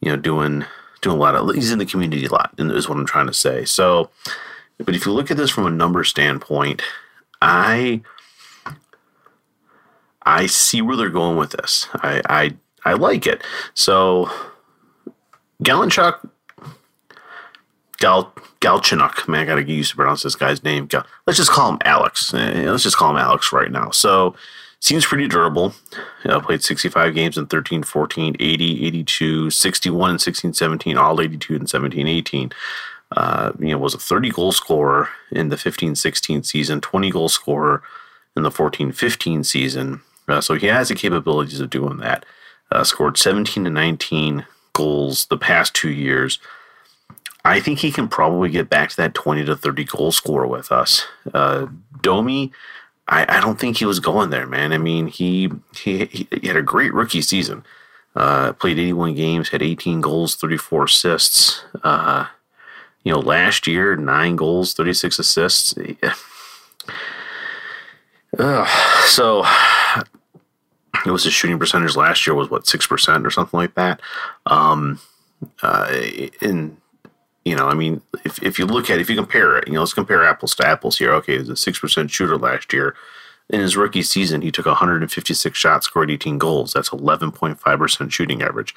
you 0.00 0.10
know, 0.10 0.16
doing 0.16 0.64
doing 1.02 1.16
a 1.16 1.20
lot 1.20 1.34
of. 1.34 1.54
He's 1.54 1.70
in 1.70 1.78
the 1.78 1.86
community 1.86 2.24
a 2.24 2.32
lot, 2.32 2.54
is 2.58 2.88
what 2.88 2.98
I'm 2.98 3.06
trying 3.06 3.26
to 3.26 3.34
say. 3.34 3.64
So, 3.64 4.10
but 4.78 4.94
if 4.94 5.04
you 5.04 5.12
look 5.12 5.30
at 5.30 5.36
this 5.36 5.50
from 5.50 5.66
a 5.66 5.70
number 5.70 6.02
standpoint, 6.04 6.82
I 7.42 8.00
I 10.22 10.46
see 10.46 10.80
where 10.80 10.96
they're 10.96 11.10
going 11.10 11.36
with 11.36 11.50
this. 11.50 11.88
I 11.94 12.22
I, 12.28 12.56
I 12.84 12.94
like 12.94 13.26
it. 13.26 13.42
So 13.74 14.30
Galanchuk 15.62 16.30
Gal 17.98 18.33
Galchinuk, 18.60 19.28
man, 19.28 19.42
I 19.42 19.44
gotta 19.44 19.64
get 19.64 19.74
used 19.74 19.90
to 19.90 19.96
pronounce 19.96 20.22
this 20.22 20.36
guy's 20.36 20.62
name. 20.64 20.86
Gal, 20.86 21.06
let's 21.26 21.36
just 21.36 21.50
call 21.50 21.70
him 21.70 21.78
Alex. 21.84 22.32
Eh, 22.34 22.70
let's 22.70 22.82
just 22.82 22.96
call 22.96 23.10
him 23.10 23.16
Alex 23.16 23.52
right 23.52 23.70
now. 23.70 23.90
So 23.90 24.34
seems 24.80 25.06
pretty 25.06 25.28
durable. 25.28 25.74
Played 26.24 26.62
65 26.62 27.14
games 27.14 27.38
in 27.38 27.46
13, 27.46 27.82
14, 27.82 28.36
80, 28.38 28.86
82, 28.86 29.50
61 29.50 30.10
and 30.10 30.20
16, 30.20 30.52
17, 30.52 30.96
all 30.96 31.20
82 31.20 31.54
and 31.56 31.68
17, 31.68 32.06
18. 32.06 32.52
Uh, 33.16 33.52
you 33.58 33.68
know, 33.68 33.78
was 33.78 33.94
a 33.94 33.98
30 33.98 34.30
goal 34.30 34.52
scorer 34.52 35.08
in 35.30 35.48
the 35.48 35.56
15, 35.56 35.94
16 35.94 36.42
season, 36.42 36.80
20 36.80 37.10
goal 37.10 37.28
scorer 37.28 37.82
in 38.36 38.42
the 38.42 38.50
14, 38.50 38.92
15 38.92 39.44
season. 39.44 40.00
Uh, 40.26 40.40
so 40.40 40.54
he 40.54 40.66
has 40.66 40.88
the 40.88 40.94
capabilities 40.94 41.60
of 41.60 41.70
doing 41.70 41.98
that. 41.98 42.26
Uh, 42.70 42.82
scored 42.82 43.16
17 43.16 43.64
to 43.64 43.70
19 43.70 44.46
goals 44.72 45.26
the 45.26 45.38
past 45.38 45.74
two 45.74 45.90
years. 45.90 46.38
I 47.44 47.60
think 47.60 47.78
he 47.78 47.92
can 47.92 48.08
probably 48.08 48.48
get 48.48 48.70
back 48.70 48.90
to 48.90 48.96
that 48.96 49.14
20 49.14 49.44
to 49.44 49.56
30 49.56 49.84
goal 49.84 50.12
score 50.12 50.46
with 50.46 50.72
us. 50.72 51.04
Uh, 51.32 51.66
Domi, 52.00 52.52
I, 53.06 53.36
I 53.36 53.40
don't 53.40 53.58
think 53.58 53.76
he 53.76 53.84
was 53.84 54.00
going 54.00 54.30
there, 54.30 54.46
man. 54.46 54.72
I 54.72 54.78
mean, 54.78 55.08
he 55.08 55.50
he, 55.74 56.06
he 56.06 56.46
had 56.46 56.56
a 56.56 56.62
great 56.62 56.94
rookie 56.94 57.22
season. 57.22 57.64
Uh, 58.16 58.52
played 58.52 58.78
81 58.78 59.14
games, 59.14 59.48
had 59.48 59.62
18 59.62 60.00
goals, 60.00 60.36
34 60.36 60.84
assists. 60.84 61.64
Uh, 61.82 62.26
you 63.02 63.12
know, 63.12 63.18
last 63.18 63.66
year, 63.66 63.96
nine 63.96 64.36
goals, 64.36 64.74
36 64.74 65.18
assists. 65.18 65.74
Uh, 68.36 68.66
so 69.04 69.44
it 71.06 71.10
was 71.12 71.22
his 71.22 71.32
shooting 71.32 71.56
percentage 71.56 71.94
last 71.94 72.26
year 72.26 72.34
was 72.34 72.50
what 72.50 72.66
six 72.66 72.84
percent 72.84 73.24
or 73.24 73.30
something 73.30 73.56
like 73.56 73.76
that. 73.76 74.00
Um, 74.46 74.98
uh, 75.62 75.88
in 76.40 76.76
you 77.44 77.54
know, 77.54 77.68
I 77.68 77.74
mean, 77.74 78.00
if, 78.24 78.42
if 78.42 78.58
you 78.58 78.66
look 78.66 78.88
at 78.88 78.98
it, 78.98 79.02
if 79.02 79.10
you 79.10 79.16
compare 79.16 79.56
it, 79.58 79.68
you 79.68 79.74
know, 79.74 79.80
let's 79.80 79.92
compare 79.92 80.24
apples 80.24 80.54
to 80.56 80.66
apples 80.66 80.98
here. 80.98 81.12
Okay, 81.14 81.38
he's 81.38 81.48
a 81.48 81.56
six 81.56 81.78
percent 81.78 82.10
shooter 82.10 82.36
last 82.36 82.72
year. 82.72 82.94
In 83.50 83.60
his 83.60 83.76
rookie 83.76 84.02
season, 84.02 84.40
he 84.40 84.50
took 84.50 84.64
156 84.64 85.58
shots, 85.58 85.86
scored 85.86 86.10
18 86.10 86.38
goals. 86.38 86.72
That's 86.72 86.88
11.5 86.88 87.78
percent 87.78 88.12
shooting 88.12 88.42
average. 88.42 88.74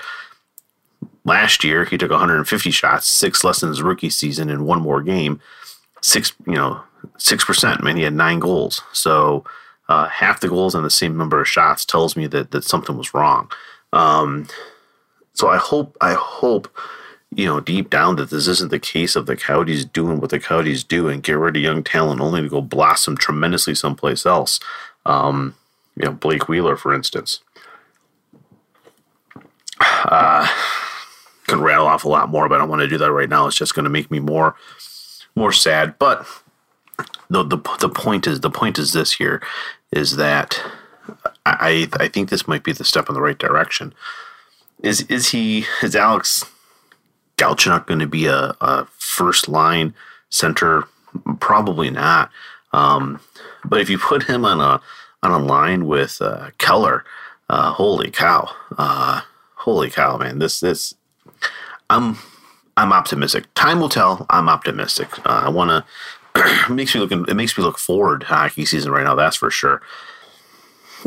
Last 1.24 1.64
year, 1.64 1.86
he 1.86 1.98
took 1.98 2.12
150 2.12 2.72
shots, 2.72 3.08
six 3.08 3.44
less 3.44 3.62
than 3.62 3.70
his 3.70 3.82
rookie 3.82 4.10
season, 4.10 4.50
in 4.50 4.66
one 4.66 4.82
more 4.82 5.02
game. 5.02 5.40
Six, 6.02 6.34
you 6.46 6.56
know, 6.56 6.82
six 7.18 7.46
percent. 7.46 7.84
Man, 7.84 7.96
he 7.96 8.04
had 8.04 8.14
nine 8.14 8.40
goals. 8.40 8.82
So 8.92 9.46
uh, 9.88 10.10
half 10.10 10.42
the 10.42 10.50
goals 10.50 10.76
on 10.76 10.84
the 10.84 10.90
same 10.90 11.18
number 11.18 11.40
of 11.40 11.48
shots 11.48 11.86
tells 11.86 12.18
me 12.18 12.28
that 12.28 12.52
that 12.52 12.66
something 12.66 12.98
was 12.98 13.14
wrong. 13.14 13.50
Um, 13.94 14.48
so 15.34 15.48
I 15.48 15.58
hope 15.58 15.96
I 16.02 16.14
hope 16.14 16.68
you 17.36 17.46
know 17.46 17.60
deep 17.60 17.90
down 17.90 18.16
that 18.16 18.30
this 18.30 18.48
isn't 18.48 18.72
the 18.72 18.80
case 18.80 19.16
of 19.16 19.26
the 19.26 19.36
Coyotes 19.36 19.86
doing 19.86 20.20
what 20.20 20.30
the 20.30 20.40
Coyotes 20.40 20.84
do 20.84 21.08
and 21.08 21.24
get 21.24 21.34
rid 21.34 21.56
of 21.56 21.62
young 21.62 21.84
talent 21.84 22.22
only 22.22 22.42
to 22.42 22.50
go 22.50 22.62
blossom 22.62 23.18
tremendously 23.18 23.76
someplace 23.76 24.26
else. 24.26 24.60
Um, 25.06 25.56
you 25.96 26.06
know 26.06 26.12
Blake 26.12 26.48
Wheeler, 26.48 26.78
for 26.78 26.94
instance. 26.94 27.42
Uh, 29.80 30.48
can 31.48 31.62
rattle 31.62 31.88
off 31.88 32.04
a 32.04 32.10
lot 32.10 32.30
more, 32.30 32.48
but 32.48 32.56
I 32.56 32.58
don't 32.60 32.70
want 32.70 32.82
to 32.82 32.88
do 32.88 32.98
that 32.98 33.12
right 33.12 33.30
now. 33.30 33.48
It's 33.48 33.56
just 33.56 33.74
going 33.74 33.86
to 33.86 33.90
make 33.90 34.12
me 34.12 34.20
more 34.20 34.56
more 35.36 35.52
sad. 35.52 35.98
But 35.98 36.26
the, 37.30 37.44
the 37.44 37.58
the 37.80 37.90
point 37.90 38.28
is 38.28 38.42
the 38.42 38.50
point 38.50 38.78
is 38.78 38.94
this 38.94 39.14
here 39.14 39.42
is 39.92 40.18
that 40.18 40.62
I 41.46 41.90
I 41.94 42.08
think 42.08 42.30
this 42.30 42.48
might 42.48 42.64
be 42.64 42.74
the 42.74 42.84
step 42.84 43.08
in 43.10 43.16
the 43.16 43.22
right 43.22 43.38
direction. 43.38 43.94
Is 44.84 45.02
is 45.04 45.30
he 45.30 45.66
is 45.82 45.96
Alex 45.96 46.46
Galchenyuk 47.38 47.88
going 47.88 48.00
to 48.00 48.08
be 48.08 48.25
a, 48.25 48.56
a 48.62 48.86
first 48.98 49.48
line 49.48 49.94
center? 50.29 50.84
Probably 51.39 51.89
not. 51.89 52.32
Um, 52.74 53.20
but 53.65 53.82
if 53.82 53.89
you 53.89 53.98
put 53.98 54.24
him 54.24 54.46
on 54.46 54.60
a 54.60 54.82
on 55.24 55.32
a 55.32 55.44
line 55.44 55.88
with 55.88 56.22
uh, 56.22 56.51
Keller, 56.58 57.03
uh, 57.50 57.72
holy 57.72 58.12
cow, 58.12 58.50
uh, 58.77 59.22
holy 59.56 59.89
cow, 59.89 60.17
man! 60.17 60.39
This 60.39 60.60
this 60.60 60.94
I'm 61.89 62.17
I'm 62.75 62.94
optimistic. 62.94 63.46
Time 63.56 63.79
will 63.79 63.89
tell. 63.89 64.25
I'm 64.29 64.50
optimistic. 64.50 65.17
Uh, 65.25 65.44
I 65.46 65.50
want 65.50 65.86
to 66.36 66.74
makes 66.74 66.94
me 66.94 67.01
look 67.01 67.12
it 67.12 67.36
makes 67.36 67.58
me 67.58 67.63
look 67.63 67.79
forward 67.79 68.22
to 68.22 68.27
hockey 68.27 68.65
season 68.65 68.91
right 68.91 69.03
now. 69.03 69.15
That's 69.15 69.38
for 69.38 69.50
sure. 69.50 69.82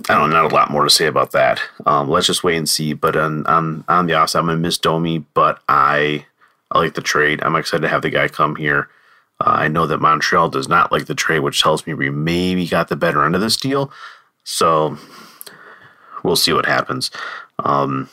I 0.08 0.14
don't 0.14 0.30
know, 0.30 0.46
a 0.46 0.48
lot 0.48 0.70
more 0.70 0.84
to 0.84 0.90
say 0.90 1.06
about 1.06 1.32
that. 1.32 1.60
Um, 1.86 2.08
let's 2.08 2.26
just 2.26 2.44
wait 2.44 2.56
and 2.56 2.68
see. 2.68 2.92
But 2.92 3.16
on 3.16 3.46
on, 3.46 3.84
on 3.88 4.06
the 4.06 4.20
offside, 4.20 4.40
I'm 4.40 4.46
gonna 4.46 4.58
miss 4.58 4.78
Domi, 4.78 5.24
but 5.34 5.60
I 5.68 6.26
I 6.70 6.78
like 6.78 6.94
the 6.94 7.00
trade. 7.00 7.42
I'm 7.42 7.56
excited 7.56 7.82
to 7.82 7.88
have 7.88 8.02
the 8.02 8.10
guy 8.10 8.28
come 8.28 8.56
here. 8.56 8.88
Uh, 9.40 9.50
I 9.50 9.68
know 9.68 9.86
that 9.86 10.00
Montreal 10.00 10.48
does 10.48 10.68
not 10.68 10.92
like 10.92 11.06
the 11.06 11.14
trade, 11.14 11.40
which 11.40 11.62
tells 11.62 11.86
me 11.86 11.94
we 11.94 12.10
maybe 12.10 12.66
got 12.66 12.88
the 12.88 12.96
better 12.96 13.24
end 13.24 13.34
of 13.34 13.40
this 13.40 13.56
deal. 13.56 13.90
So 14.44 14.96
we'll 16.22 16.36
see 16.36 16.52
what 16.52 16.66
happens. 16.66 17.10
Um, 17.58 18.08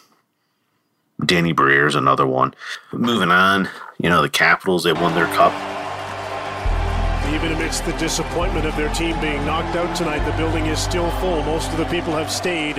Danny 1.26 1.52
Briere 1.52 1.88
is 1.88 1.96
another 1.96 2.26
one. 2.26 2.54
Moving 2.92 3.32
on, 3.32 3.70
you 3.98 4.10
know 4.10 4.22
the 4.22 4.30
Capitals 4.30 4.84
they 4.84 4.94
won 4.94 5.16
their 5.16 5.28
cup 5.28 5.77
even 7.34 7.52
amidst 7.52 7.86
the 7.86 7.94
disappointment 7.94 8.66
of 8.66 8.76
their 8.76 8.94
team 8.94 9.20
being 9.20 9.46
knocked 9.46 9.76
out 9.76 9.96
tonight, 9.96 10.24
the 10.26 10.38
building 10.38 10.66
is 10.68 10.80
still 10.80 11.10
full. 11.20 11.44
Most 11.44 11.72
of 11.72 11.78
the 11.78 11.86
people 11.86 12.14
have 12.14 12.32
stayed 12.32 12.76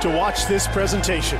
to 0.00 0.08
watch 0.08 0.46
this 0.46 0.66
presentation. 0.68 1.38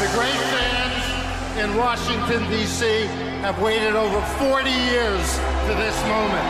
The 0.00 0.08
great 0.14 0.40
fans 0.52 1.58
in 1.58 1.76
Washington, 1.76 2.50
D.C. 2.50 3.31
have 3.42 3.60
waited 3.60 3.96
over 3.96 4.20
40 4.38 4.70
years 4.70 5.38
for 5.66 5.74
this 5.74 5.98
moment. 6.06 6.46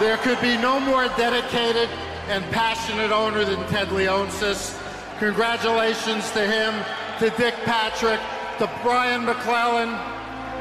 There 0.00 0.16
could 0.16 0.40
be 0.40 0.56
no 0.56 0.80
more 0.80 1.08
dedicated 1.08 1.90
and 2.28 2.42
passionate 2.52 3.12
owner 3.12 3.44
than 3.44 3.58
Ted 3.68 3.88
Leonsis. 3.88 4.78
Congratulations 5.18 6.30
to 6.30 6.46
him, 6.46 6.72
to 7.18 7.28
Dick 7.36 7.54
Patrick, 7.66 8.18
to 8.56 8.70
Brian 8.82 9.26
MacLellan, 9.26 9.90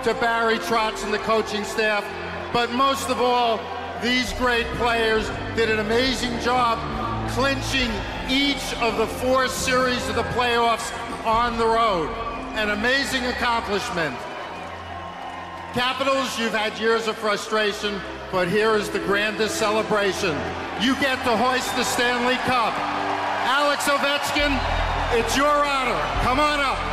to 0.03 0.13
Barry 0.15 0.57
Trotz 0.59 1.05
and 1.05 1.13
the 1.13 1.19
coaching 1.19 1.63
staff. 1.63 2.03
But 2.51 2.73
most 2.73 3.09
of 3.09 3.21
all, 3.21 3.61
these 4.03 4.33
great 4.33 4.67
players 4.75 5.29
did 5.55 5.69
an 5.69 5.79
amazing 5.79 6.37
job 6.41 6.79
clinching 7.29 7.89
each 8.29 8.73
of 8.81 8.97
the 8.97 9.07
four 9.07 9.47
series 9.47 10.05
of 10.09 10.15
the 10.15 10.23
playoffs 10.35 10.91
on 11.25 11.57
the 11.57 11.65
road. 11.65 12.30
An 12.55 12.71
amazing 12.71 13.25
accomplishment. 13.25 14.15
Capitals, 15.73 16.37
you've 16.37 16.53
had 16.53 16.77
years 16.77 17.07
of 17.07 17.15
frustration, 17.17 17.99
but 18.29 18.49
here 18.49 18.75
is 18.75 18.89
the 18.89 18.99
grandest 18.99 19.55
celebration. 19.55 20.37
You 20.81 20.93
get 20.99 21.15
to 21.23 21.37
hoist 21.37 21.73
the 21.77 21.85
Stanley 21.85 22.35
Cup. 22.43 22.73
Alex 23.47 23.85
Ovechkin, 23.87 24.51
it's 25.17 25.37
your 25.37 25.47
honor. 25.47 25.97
Come 26.23 26.41
on 26.41 26.59
up. 26.59 26.90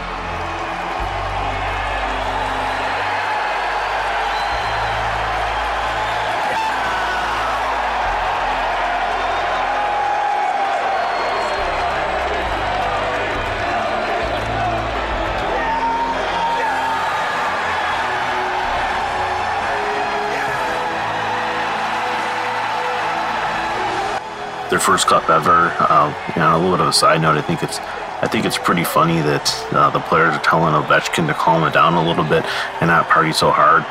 Their 24.78 24.86
first 24.86 25.08
cup 25.08 25.28
ever. 25.28 25.74
Uh, 25.78 26.14
you 26.34 26.40
know, 26.40 26.54
a 26.54 26.58
little 26.58 26.76
bit 26.76 26.80
of 26.80 26.88
a 26.88 26.92
side 26.92 27.20
note. 27.20 27.36
I 27.36 27.42
think 27.42 27.62
it's 27.62 27.78
I 28.22 28.28
think 28.30 28.44
it's 28.44 28.58
pretty 28.58 28.84
funny 28.84 29.20
that 29.20 29.46
uh, 29.72 29.90
the 29.90 30.00
players 30.00 30.34
are 30.34 30.42
telling 30.42 30.74
Ovechkin 30.74 31.26
to 31.26 31.34
calm 31.34 31.64
it 31.64 31.72
down 31.72 31.94
a 31.94 32.06
little 32.06 32.24
bit 32.24 32.44
and 32.80 32.88
not 32.88 33.08
party 33.08 33.32
so 33.32 33.50
hard. 33.50 33.84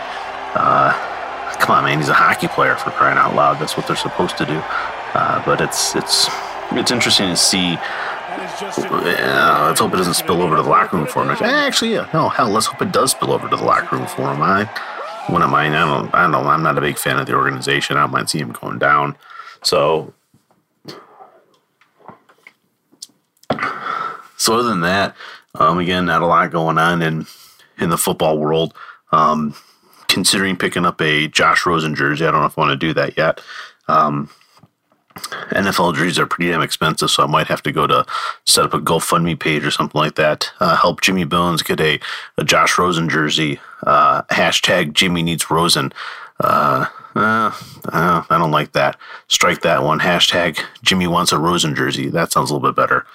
Uh, 0.56 0.91
come 1.60 1.75
on, 1.75 1.84
man, 1.84 2.00
he's 2.00 2.10
a 2.10 2.13
hockey 2.13 2.48
player 2.48 2.75
for 2.75 2.91
crying 2.91 3.17
out 3.17 3.36
loud. 3.36 3.60
That's 3.60 3.75
what 3.75 3.88
they're 3.88 3.96
supposed 3.96 4.38
to 4.38 4.46
do. 4.46 4.60
Uh, 5.13 5.44
but 5.46 5.60
it's 5.62 5.96
it's 5.96 6.29
it's 6.72 6.91
interesting 6.91 7.29
to 7.29 7.38
see. 7.38 7.77
Yeah, 8.60 9.65
let's 9.67 9.79
hope 9.79 9.94
it 9.94 9.98
doesn't 9.98 10.13
spill 10.13 10.41
over 10.41 10.56
to 10.56 10.63
the 10.63 10.70
locker 10.70 10.98
room 10.98 11.08
for 11.08 11.24
him. 11.24 11.32
Actually, 11.32 11.94
yeah, 11.94 12.10
no, 12.13 12.29
hell, 12.29 12.50
let's 12.50 12.65
hope 12.67 12.82
it 12.82 12.91
does 12.91 13.12
spill 13.12 13.32
over 13.32 13.50
to 13.50 13.56
the 13.56 13.63
locker 13.63 13.98
room 13.98 14.08
for 14.08 14.34
him. 14.34 14.41
I 14.41 14.70
wouldn't 15.29 15.51
mind. 15.51 15.75
I 15.75 15.86
don't. 15.86 16.15
I 16.15 16.32
don't. 16.32 16.48
I'm 16.48 16.63
not 16.63 16.77
a 16.77 16.82
big 16.82 16.98
fan 16.98 17.20
of 17.20 17.27
the 17.27 17.34
organization. 17.34 17.98
I 17.98 18.01
don't 18.01 18.12
mind 18.12 18.29
seeing 18.29 18.46
him 18.46 18.53
going 18.53 18.79
down. 18.79 19.17
So, 19.63 20.13
so 24.38 24.58
other 24.58 24.70
than 24.70 24.82
that, 24.82 25.15
um, 25.56 25.79
again, 25.79 26.06
not 26.06 26.22
a 26.22 26.27
lot 26.27 26.51
going 26.51 26.77
on 26.77 27.01
in 27.01 27.25
in 27.79 27.89
the 27.89 27.98
football 27.98 28.38
world. 28.38 28.74
Um, 29.12 29.56
considering 30.08 30.56
picking 30.56 30.86
up 30.86 31.01
a 31.01 31.27
Josh 31.27 31.65
Rosen 31.65 31.96
jersey, 31.96 32.25
I 32.25 32.32
don't 32.32 32.41
know 32.41 32.48
if 32.48 32.58
I 32.58 32.62
want 32.62 32.72
to 32.72 32.88
do 32.88 32.94
that 32.94 33.17
yet. 33.17 33.41
Um, 33.88 34.29
NFL 35.50 35.96
jerseys 35.96 36.20
are 36.20 36.25
pretty 36.25 36.51
damn 36.51 36.62
expensive, 36.62 37.10
so 37.10 37.24
I 37.24 37.27
might 37.27 37.48
have 37.48 37.63
to 37.63 37.72
go 37.72 37.88
to 37.88 38.06
set 38.46 38.65
up 38.65 38.74
a 38.74 38.79
GoFundMe 38.79 39.39
page 39.39 39.65
or 39.65 39.72
something 39.72 40.00
like 40.00 40.15
that. 40.15 40.51
Uh, 40.60 40.75
help 40.75 41.01
Jimmy 41.01 41.24
Bones 41.24 41.63
get 41.63 41.79
a, 41.82 42.00
a 42.38 42.44
Josh 42.44 42.77
Rosen 42.77 43.10
jersey. 43.10 43.60
Uh, 43.84 44.24
hashtag 44.24 44.94
Jimmy 44.94 45.24
needs 45.24 45.50
Rosen. 45.50 45.91
Uh, 46.39 46.86
uh, 47.15 47.51
I 47.91 48.25
don't 48.29 48.51
like 48.51 48.74
that. 48.74 48.98
Strike 49.27 49.62
that 49.62 49.84
one. 49.84 50.00
Hashtag 50.00 50.60
Jimmy 50.84 51.08
wants 51.08 51.32
a 51.32 51.39
Rosen 51.39 51.74
jersey. 51.74 52.10
That 52.10 52.32
sounds 52.32 52.51
a 52.51 52.53
little 52.53 52.70
bit 52.70 52.75
better. 52.75 53.06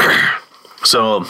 so, 0.84 1.24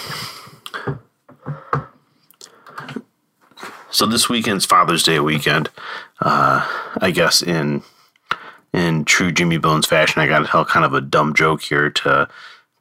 so 3.91 4.07
this 4.07 4.29
weekend's 4.29 4.67
Father's 4.67 5.03
Day 5.03 5.21
weekend. 5.21 5.71
Uh, 6.21 6.67
I 7.01 7.11
guess 7.11 7.43
in 7.43 7.83
in 8.73 9.05
true 9.05 9.31
Jimmy 9.31 9.59
Bones 9.59 9.87
fashion, 9.87 10.21
I 10.21 10.27
got 10.27 10.41
to 10.41 10.47
tell 10.47 10.65
kind 10.65 10.85
of 10.85 10.95
a 10.95 11.01
dumb 11.01 11.35
joke 11.35 11.63
here 11.63 11.91
to 11.91 12.29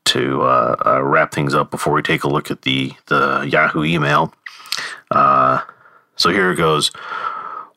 to 0.06 0.42
uh, 0.42 0.75
uh, 0.86 1.03
wrap 1.03 1.32
things 1.32 1.53
up 1.53 1.72
before 1.72 1.94
we 1.94 2.01
take 2.01 2.24
a 2.24 2.30
look 2.30 2.51
at 2.51 2.63
the 2.63 2.94
the 3.08 3.48
Yahoo 3.50 3.84
email. 3.84 4.34
Uh, 5.12 5.62
so 6.15 6.30
here 6.30 6.51
it 6.51 6.58
goes. 6.58 6.92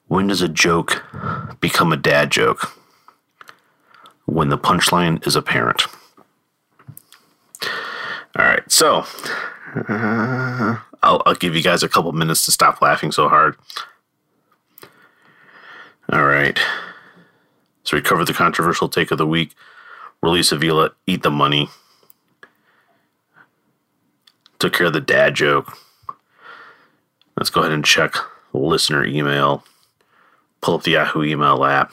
When 0.09 0.29
does 0.29 0.43
a 0.43 0.49
joke 0.49 1.05
become 1.61 1.93
a 1.93 1.97
dad 1.97 2.31
joke? 2.31 2.73
When 4.27 4.49
the 4.49 4.59
punchline 4.59 5.25
is 5.27 5.37
apparent. 5.37 5.83
All 8.39 8.45
right, 8.45 8.71
so 8.71 9.05
uh, 9.89 10.77
I'll, 11.03 11.23
I'll 11.25 11.35
give 11.35 11.57
you 11.57 11.63
guys 11.63 11.83
a 11.83 11.89
couple 11.89 12.13
minutes 12.13 12.45
to 12.45 12.53
stop 12.53 12.83
laughing 12.83 13.11
so 13.11 13.29
hard. 13.29 13.57
All 16.13 16.25
right. 16.25 16.59
So 17.85 17.97
we 17.97 18.03
covered 18.03 18.27
the 18.27 18.35
controversial 18.35 18.89
take 18.89 19.11
of 19.11 19.19
the 19.19 19.27
week. 19.27 19.55
Release 20.23 20.53
Avila, 20.53 20.91
eat 21.07 21.23
the 21.23 21.31
money. 21.31 21.69
Took 24.59 24.73
care 24.73 24.89
of 24.89 24.93
the 24.93 25.01
dad 25.01 25.35
joke. 25.35 25.77
Let's 27.37 27.51
go 27.51 27.61
ahead 27.61 27.73
and 27.73 27.85
check 27.85 28.15
listener 28.53 29.05
email. 29.05 29.65
Pull 30.61 30.75
up 30.75 30.83
the 30.83 30.93
Yahoo 30.93 31.23
email 31.23 31.65
app. 31.65 31.93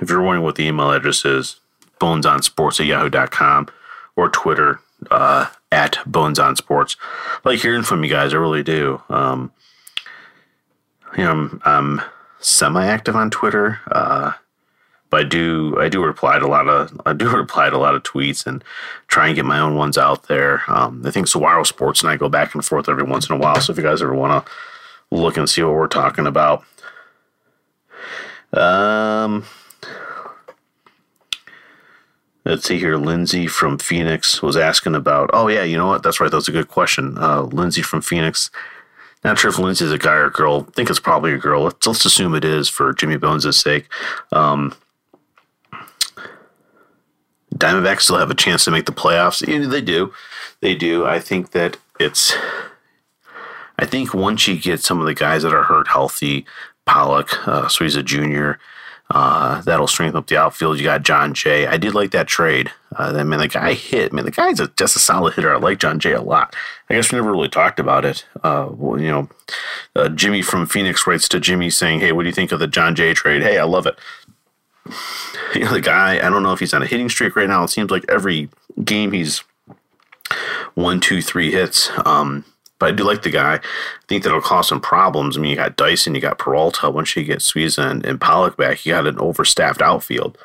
If 0.00 0.10
you're 0.10 0.22
wondering 0.22 0.44
what 0.44 0.56
the 0.56 0.66
email 0.66 0.92
address 0.92 1.24
is, 1.24 1.60
bonesonsports 2.00 2.80
at 2.80 2.86
yahoo.com 2.86 3.68
or 4.16 4.28
Twitter 4.28 4.80
uh, 5.10 5.48
at 5.72 5.94
bonesonsports. 6.08 6.96
I 7.44 7.50
like 7.50 7.60
hearing 7.60 7.82
from 7.82 8.04
you 8.04 8.10
guys, 8.10 8.34
I 8.34 8.38
really 8.38 8.62
do. 8.62 9.02
Um, 9.08 9.52
you 11.16 11.24
know, 11.24 11.30
I'm, 11.30 11.62
I'm 11.64 12.02
semi-active 12.40 13.16
on 13.16 13.30
Twitter, 13.30 13.80
uh, 13.90 14.32
but 15.08 15.20
I 15.20 15.28
do 15.28 15.76
I 15.78 15.88
do 15.88 16.04
reply 16.04 16.38
to 16.38 16.46
a 16.46 16.48
lot 16.48 16.68
of 16.68 17.00
I 17.06 17.12
do 17.12 17.30
reply 17.36 17.70
to 17.70 17.76
a 17.76 17.78
lot 17.78 17.94
of 17.94 18.02
tweets 18.02 18.46
and 18.46 18.62
try 19.06 19.28
and 19.28 19.36
get 19.36 19.44
my 19.44 19.58
own 19.58 19.76
ones 19.76 19.96
out 19.96 20.24
there. 20.28 20.62
Um, 20.68 21.02
I 21.06 21.10
think 21.10 21.28
Saguaro 21.28 21.62
Sports 21.62 22.02
and 22.02 22.10
I 22.10 22.16
go 22.16 22.28
back 22.28 22.54
and 22.54 22.64
forth 22.64 22.88
every 22.88 23.04
once 23.04 23.28
in 23.28 23.36
a 23.36 23.38
while. 23.38 23.60
So 23.60 23.72
if 23.72 23.78
you 23.78 23.84
guys 23.84 24.02
ever 24.02 24.14
want 24.14 24.44
to 24.44 24.52
look 25.10 25.36
and 25.36 25.48
see 25.48 25.62
what 25.62 25.74
we're 25.74 25.86
talking 25.86 26.26
about, 26.26 26.64
um, 28.52 29.44
let's 32.46 32.66
see 32.66 32.78
here. 32.78 32.96
Lindsay 32.96 33.46
from 33.46 33.78
Phoenix 33.78 34.42
was 34.42 34.56
asking 34.56 34.94
about. 34.94 35.30
Oh 35.32 35.48
yeah, 35.48 35.62
you 35.62 35.76
know 35.76 35.86
what? 35.86 36.02
That's 36.02 36.20
right. 36.20 36.30
That's 36.30 36.48
a 36.48 36.52
good 36.52 36.68
question. 36.68 37.18
Uh, 37.18 37.42
Lindsay 37.42 37.82
from 37.82 38.00
Phoenix 38.00 38.50
not 39.26 39.38
sure 39.38 39.50
if 39.50 39.58
Lindsay's 39.58 39.90
a 39.90 39.98
guy 39.98 40.14
or 40.14 40.26
a 40.26 40.30
girl. 40.30 40.66
I 40.68 40.70
think 40.70 40.88
it's 40.88 41.00
probably 41.00 41.32
a 41.32 41.38
girl. 41.38 41.64
Let's, 41.64 41.84
let's 41.86 42.04
assume 42.04 42.34
it 42.34 42.44
is 42.44 42.68
for 42.68 42.92
Jimmy 42.92 43.16
Bones' 43.16 43.56
sake. 43.56 43.88
Um, 44.30 44.74
Diamondbacks 47.54 48.02
still 48.02 48.18
have 48.18 48.30
a 48.30 48.36
chance 48.36 48.64
to 48.64 48.70
make 48.70 48.86
the 48.86 48.92
playoffs. 48.92 49.44
They 49.70 49.80
do. 49.80 50.12
They 50.60 50.74
do. 50.74 51.06
I 51.06 51.18
think 51.18 51.50
that 51.52 51.76
it's. 51.98 52.34
I 53.78 53.84
think 53.84 54.14
once 54.14 54.46
you 54.46 54.58
get 54.58 54.80
some 54.80 55.00
of 55.00 55.06
the 55.06 55.14
guys 55.14 55.42
that 55.42 55.52
are 55.52 55.64
hurt 55.64 55.88
healthy, 55.88 56.46
Pollock, 56.86 57.46
uh, 57.48 57.68
Souza 57.68 58.02
Jr., 58.02 58.52
uh, 59.10 59.60
that'll 59.62 59.86
strengthen 59.86 60.18
up 60.18 60.26
the 60.26 60.36
outfield. 60.36 60.78
You 60.78 60.84
got 60.84 61.02
Jon 61.02 61.32
Jay. 61.32 61.66
I 61.66 61.76
did 61.76 61.94
like 61.94 62.10
that 62.10 62.26
trade. 62.26 62.72
Uh, 62.96 63.14
I 63.16 63.22
mean, 63.22 63.38
the 63.38 63.48
guy 63.48 63.74
hit. 63.74 64.12
I 64.12 64.16
mean, 64.16 64.24
the 64.24 64.30
guy's 64.30 64.58
a, 64.58 64.68
just 64.76 64.96
a 64.96 64.98
solid 64.98 65.34
hitter. 65.34 65.54
I 65.54 65.58
like 65.58 65.78
Jon 65.78 66.00
Jay 66.00 66.12
a 66.12 66.20
lot. 66.20 66.56
I 66.90 66.94
guess 66.94 67.12
we 67.12 67.16
never 67.16 67.30
really 67.30 67.48
talked 67.48 67.78
about 67.78 68.04
it. 68.04 68.24
Uh, 68.42 68.68
well, 68.70 69.00
you 69.00 69.08
know, 69.08 69.28
uh, 69.94 70.08
Jimmy 70.08 70.42
from 70.42 70.66
Phoenix 70.66 71.06
writes 71.06 71.28
to 71.28 71.40
Jimmy 71.40 71.70
saying, 71.70 72.00
"Hey, 72.00 72.12
what 72.12 72.22
do 72.22 72.28
you 72.28 72.34
think 72.34 72.50
of 72.52 72.58
the 72.58 72.66
Jon 72.66 72.94
Jay 72.94 73.14
trade? 73.14 73.42
Hey, 73.42 73.58
I 73.58 73.64
love 73.64 73.86
it." 73.86 73.98
You 75.54 75.64
know, 75.64 75.72
the 75.72 75.80
guy. 75.80 76.16
I 76.16 76.28
don't 76.28 76.42
know 76.42 76.52
if 76.52 76.58
he's 76.58 76.74
on 76.74 76.82
a 76.82 76.86
hitting 76.86 77.08
streak 77.08 77.36
right 77.36 77.48
now. 77.48 77.62
It 77.62 77.68
seems 77.68 77.90
like 77.90 78.04
every 78.08 78.50
game 78.84 79.12
he's 79.12 79.44
one, 80.74 81.00
two, 81.00 81.22
three 81.22 81.52
hits. 81.52 81.90
Um, 82.04 82.44
but 82.78 82.88
I 82.88 82.92
do 82.92 83.04
like 83.04 83.22
the 83.22 83.30
guy. 83.30 83.54
I 83.54 83.60
think 84.08 84.22
that'll 84.22 84.40
cause 84.40 84.68
some 84.68 84.80
problems. 84.80 85.36
I 85.36 85.40
mean, 85.40 85.50
you 85.50 85.56
got 85.56 85.76
Dyson, 85.76 86.14
you 86.14 86.20
got 86.20 86.38
Peralta. 86.38 86.90
Once 86.90 87.16
you 87.16 87.24
get 87.24 87.42
Souza 87.42 87.82
and, 87.82 88.04
and 88.04 88.20
Pollock 88.20 88.56
back, 88.56 88.84
you 88.84 88.92
got 88.92 89.06
an 89.06 89.16
overstaffed 89.16 89.80
outfield. 89.80 90.36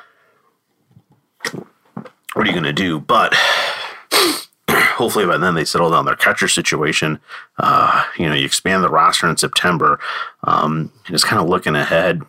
What 2.34 2.46
are 2.46 2.46
you 2.46 2.52
going 2.52 2.64
to 2.64 2.72
do? 2.72 2.98
But 3.00 3.34
hopefully 4.70 5.26
by 5.26 5.36
then 5.36 5.54
they 5.54 5.64
settle 5.64 5.90
down 5.90 6.06
their 6.06 6.16
catcher 6.16 6.48
situation. 6.48 7.20
Uh, 7.58 8.04
you 8.16 8.26
know, 8.28 8.34
you 8.34 8.46
expand 8.46 8.82
the 8.82 8.88
roster 8.88 9.28
in 9.28 9.36
September. 9.36 10.00
Um, 10.44 10.92
just 11.04 11.26
kind 11.26 11.42
of 11.42 11.48
looking 11.48 11.76
ahead, 11.76 12.22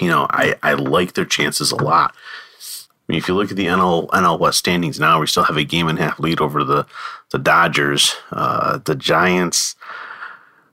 you 0.00 0.08
know, 0.08 0.26
I, 0.30 0.56
I 0.62 0.74
like 0.74 1.14
their 1.14 1.24
chances 1.24 1.72
a 1.72 1.76
lot. 1.76 2.14
Mean, 3.10 3.18
if 3.18 3.26
you 3.26 3.34
look 3.34 3.50
at 3.50 3.56
the 3.56 3.66
NL 3.66 4.08
NL 4.10 4.38
West 4.38 4.58
standings 4.58 5.00
now, 5.00 5.18
we 5.18 5.26
still 5.26 5.42
have 5.42 5.56
a 5.56 5.64
game 5.64 5.88
and 5.88 5.98
a 5.98 6.02
half 6.02 6.20
lead 6.20 6.40
over 6.40 6.62
the 6.62 6.86
the 7.30 7.40
Dodgers. 7.40 8.14
Uh, 8.30 8.78
the 8.84 8.94
Giants, 8.94 9.74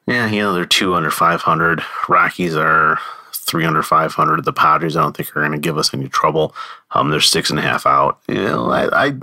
yeah, 0.06 0.30
you 0.30 0.42
know, 0.42 0.54
they're 0.54 0.66
two 0.66 0.94
under 0.94 1.10
five 1.10 1.42
hundred. 1.42 1.82
Rockies 2.08 2.56
are 2.56 3.00
three 3.34 3.66
under 3.66 3.82
five 3.82 4.14
hundred. 4.14 4.46
The 4.46 4.54
Padres, 4.54 4.96
I 4.96 5.02
don't 5.02 5.18
think 5.18 5.36
are 5.36 5.42
going 5.42 5.52
to 5.54 5.58
give 5.58 5.80
us 5.80 5.96
any 5.96 6.10
trouble. 6.10 6.54
Um, 6.92 7.10
they're 7.10 7.22
six 7.22 7.50
and 7.50 7.58
a 7.58 7.64
half 7.64 7.88
out. 7.88 8.20
You 8.28 8.36
know, 8.36 8.70
I, 8.70 9.08
I, 9.08 9.14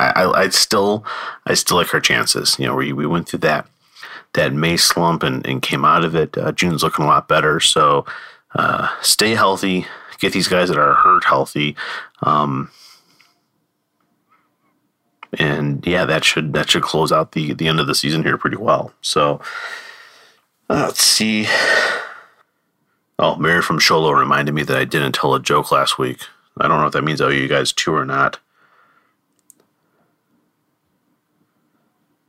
I, 0.00 0.24
I 0.24 0.48
still, 0.48 1.04
I 1.44 1.52
still 1.52 1.76
like 1.76 1.92
our 1.92 2.00
chances. 2.00 2.58
You 2.58 2.64
know, 2.64 2.74
we 2.74 2.94
we 2.94 3.04
went 3.06 3.28
through 3.28 3.40
that 3.40 3.66
that 4.32 4.54
May 4.54 4.78
slump 4.78 5.22
and, 5.22 5.46
and 5.46 5.60
came 5.60 5.84
out 5.84 6.02
of 6.02 6.14
it. 6.14 6.38
Uh, 6.38 6.52
June's 6.52 6.82
looking 6.82 7.04
a 7.04 7.08
lot 7.08 7.28
better. 7.28 7.60
So 7.60 8.06
uh, 8.54 8.88
stay 9.02 9.34
healthy. 9.34 9.84
Get 10.22 10.32
these 10.32 10.46
guys 10.46 10.68
that 10.68 10.78
are 10.78 10.94
hurt 10.94 11.24
healthy. 11.24 11.74
Um, 12.22 12.70
and 15.36 15.84
yeah, 15.84 16.04
that 16.04 16.22
should 16.22 16.52
that 16.52 16.70
should 16.70 16.84
close 16.84 17.10
out 17.10 17.32
the 17.32 17.54
the 17.54 17.66
end 17.66 17.80
of 17.80 17.88
the 17.88 17.94
season 17.96 18.22
here 18.22 18.38
pretty 18.38 18.56
well. 18.56 18.92
So 19.00 19.40
uh, 20.70 20.84
let's 20.86 21.02
see. 21.02 21.48
Oh, 23.18 23.34
Mary 23.34 23.62
from 23.62 23.80
Show 23.80 23.98
Low 24.00 24.12
reminded 24.12 24.52
me 24.52 24.62
that 24.62 24.76
I 24.76 24.84
didn't 24.84 25.16
tell 25.16 25.34
a 25.34 25.42
joke 25.42 25.72
last 25.72 25.98
week. 25.98 26.20
I 26.56 26.68
don't 26.68 26.78
know 26.78 26.86
if 26.86 26.92
that 26.92 27.02
means 27.02 27.20
I 27.20 27.24
owe 27.24 27.30
you 27.30 27.48
guys 27.48 27.72
two 27.72 27.92
or 27.92 28.04
not. 28.04 28.38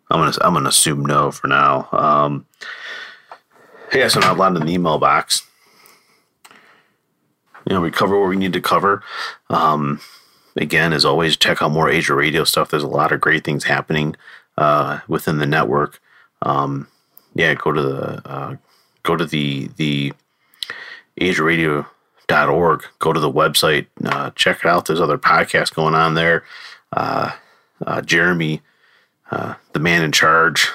I'm 0.10 0.20
gonna 0.20 0.38
I'm 0.42 0.54
gonna 0.54 0.70
assume 0.70 1.06
no 1.06 1.30
for 1.30 1.48
now. 1.48 1.90
Um, 1.92 2.48
yeah, 3.94 4.08
so 4.08 4.20
not 4.20 4.36
a 4.36 4.40
lot 4.40 4.58
in 4.58 4.66
the 4.66 4.74
email 4.74 4.98
box. 4.98 5.46
You 7.66 7.74
know, 7.76 7.82
we 7.82 7.92
cover 7.92 8.20
what 8.20 8.30
we 8.30 8.36
need 8.36 8.54
to 8.54 8.62
cover. 8.62 9.04
Um, 9.50 10.02
again, 10.56 10.94
as 10.94 11.06
always, 11.06 11.38
check 11.38 11.62
out 11.62 11.72
more 11.72 11.90
Asia 11.90 12.14
Radio 12.14 12.44
stuff. 12.44 12.70
There's 12.70 12.84
a 12.84 12.88
lot 12.88 13.12
of 13.12 13.22
great 13.22 13.44
things 13.44 13.64
happening 13.64 14.16
uh, 14.58 15.00
within 15.08 15.38
the 15.38 15.46
network. 15.46 16.02
Um, 16.42 16.88
yeah, 17.36 17.54
go 17.56 17.72
to 17.72 17.82
the 17.82 18.30
uh, 18.30 18.56
go 19.04 19.16
to 19.16 19.26
the 19.26 19.70
the 19.78 20.14
org. 22.30 22.84
Go 23.00 23.14
to 23.14 23.20
the 23.20 23.32
website, 23.32 23.88
uh, 24.06 24.32
check 24.32 24.60
it 24.60 24.66
out. 24.66 24.86
There's 24.86 25.02
other 25.02 25.18
podcasts 25.18 25.74
going 25.74 25.96
on 25.96 26.16
there. 26.16 26.44
Uh, 26.92 27.32
uh, 27.86 28.02
Jeremy, 28.02 28.62
uh, 29.32 29.56
the 29.74 29.80
man 29.80 30.04
in 30.04 30.12
charge, 30.12 30.70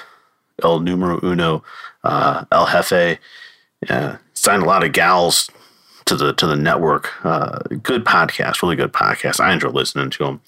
El 0.63 0.79
Numero 0.79 1.19
Uno, 1.23 1.63
El 2.03 2.67
Jefe, 2.67 3.19
signed 4.33 4.63
a 4.63 4.65
lot 4.65 4.83
of 4.83 4.91
gals 4.91 5.49
to 6.09 6.15
the 6.15 6.33
to 6.33 6.47
the 6.47 6.55
network. 6.55 7.23
Uh, 7.25 7.59
good 7.81 8.03
podcast, 8.03 8.61
really 8.61 8.75
good 8.75 8.91
podcast. 8.91 9.39
I 9.39 9.53
enjoy 9.53 9.69
listening 9.69 10.09
to 10.11 10.25
them. 10.25 10.41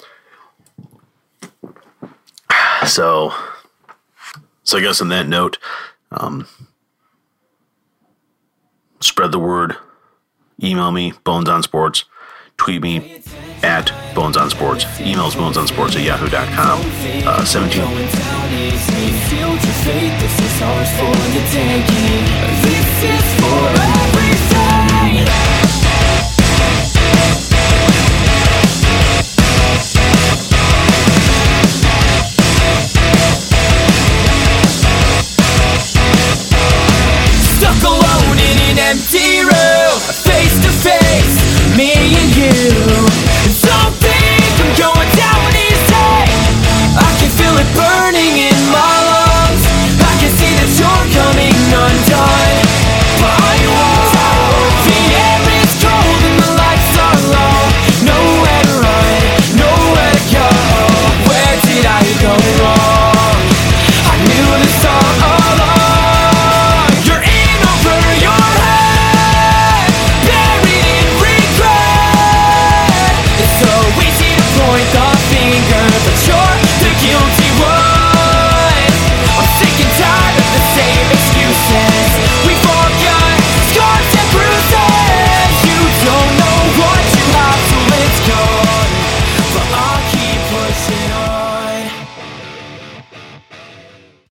So, 2.86 3.32
so 4.64 4.78
I 4.78 4.82
guess 4.82 5.02
on 5.02 5.10
that 5.10 5.28
note, 5.28 5.60
um, 6.12 6.48
spread 9.00 9.32
the 9.32 9.40
word. 9.40 9.76
Email 10.64 10.92
me, 10.92 11.14
Bones 11.24 11.48
on 11.48 11.62
Sports. 11.64 12.06
Tweet 12.58 12.82
me 12.82 13.22
at 13.64 13.92
Bones 14.16 14.36
on 14.38 14.50
Sports. 14.50 14.86
Emails 14.98 15.36
Bones 15.36 15.58
on 15.58 15.68
Sports 15.68 15.96
at 15.96 16.02
yahoo.com. 16.04 16.82
Uh, 17.26 17.46
17. 17.46 17.82
Fate, 25.26 25.61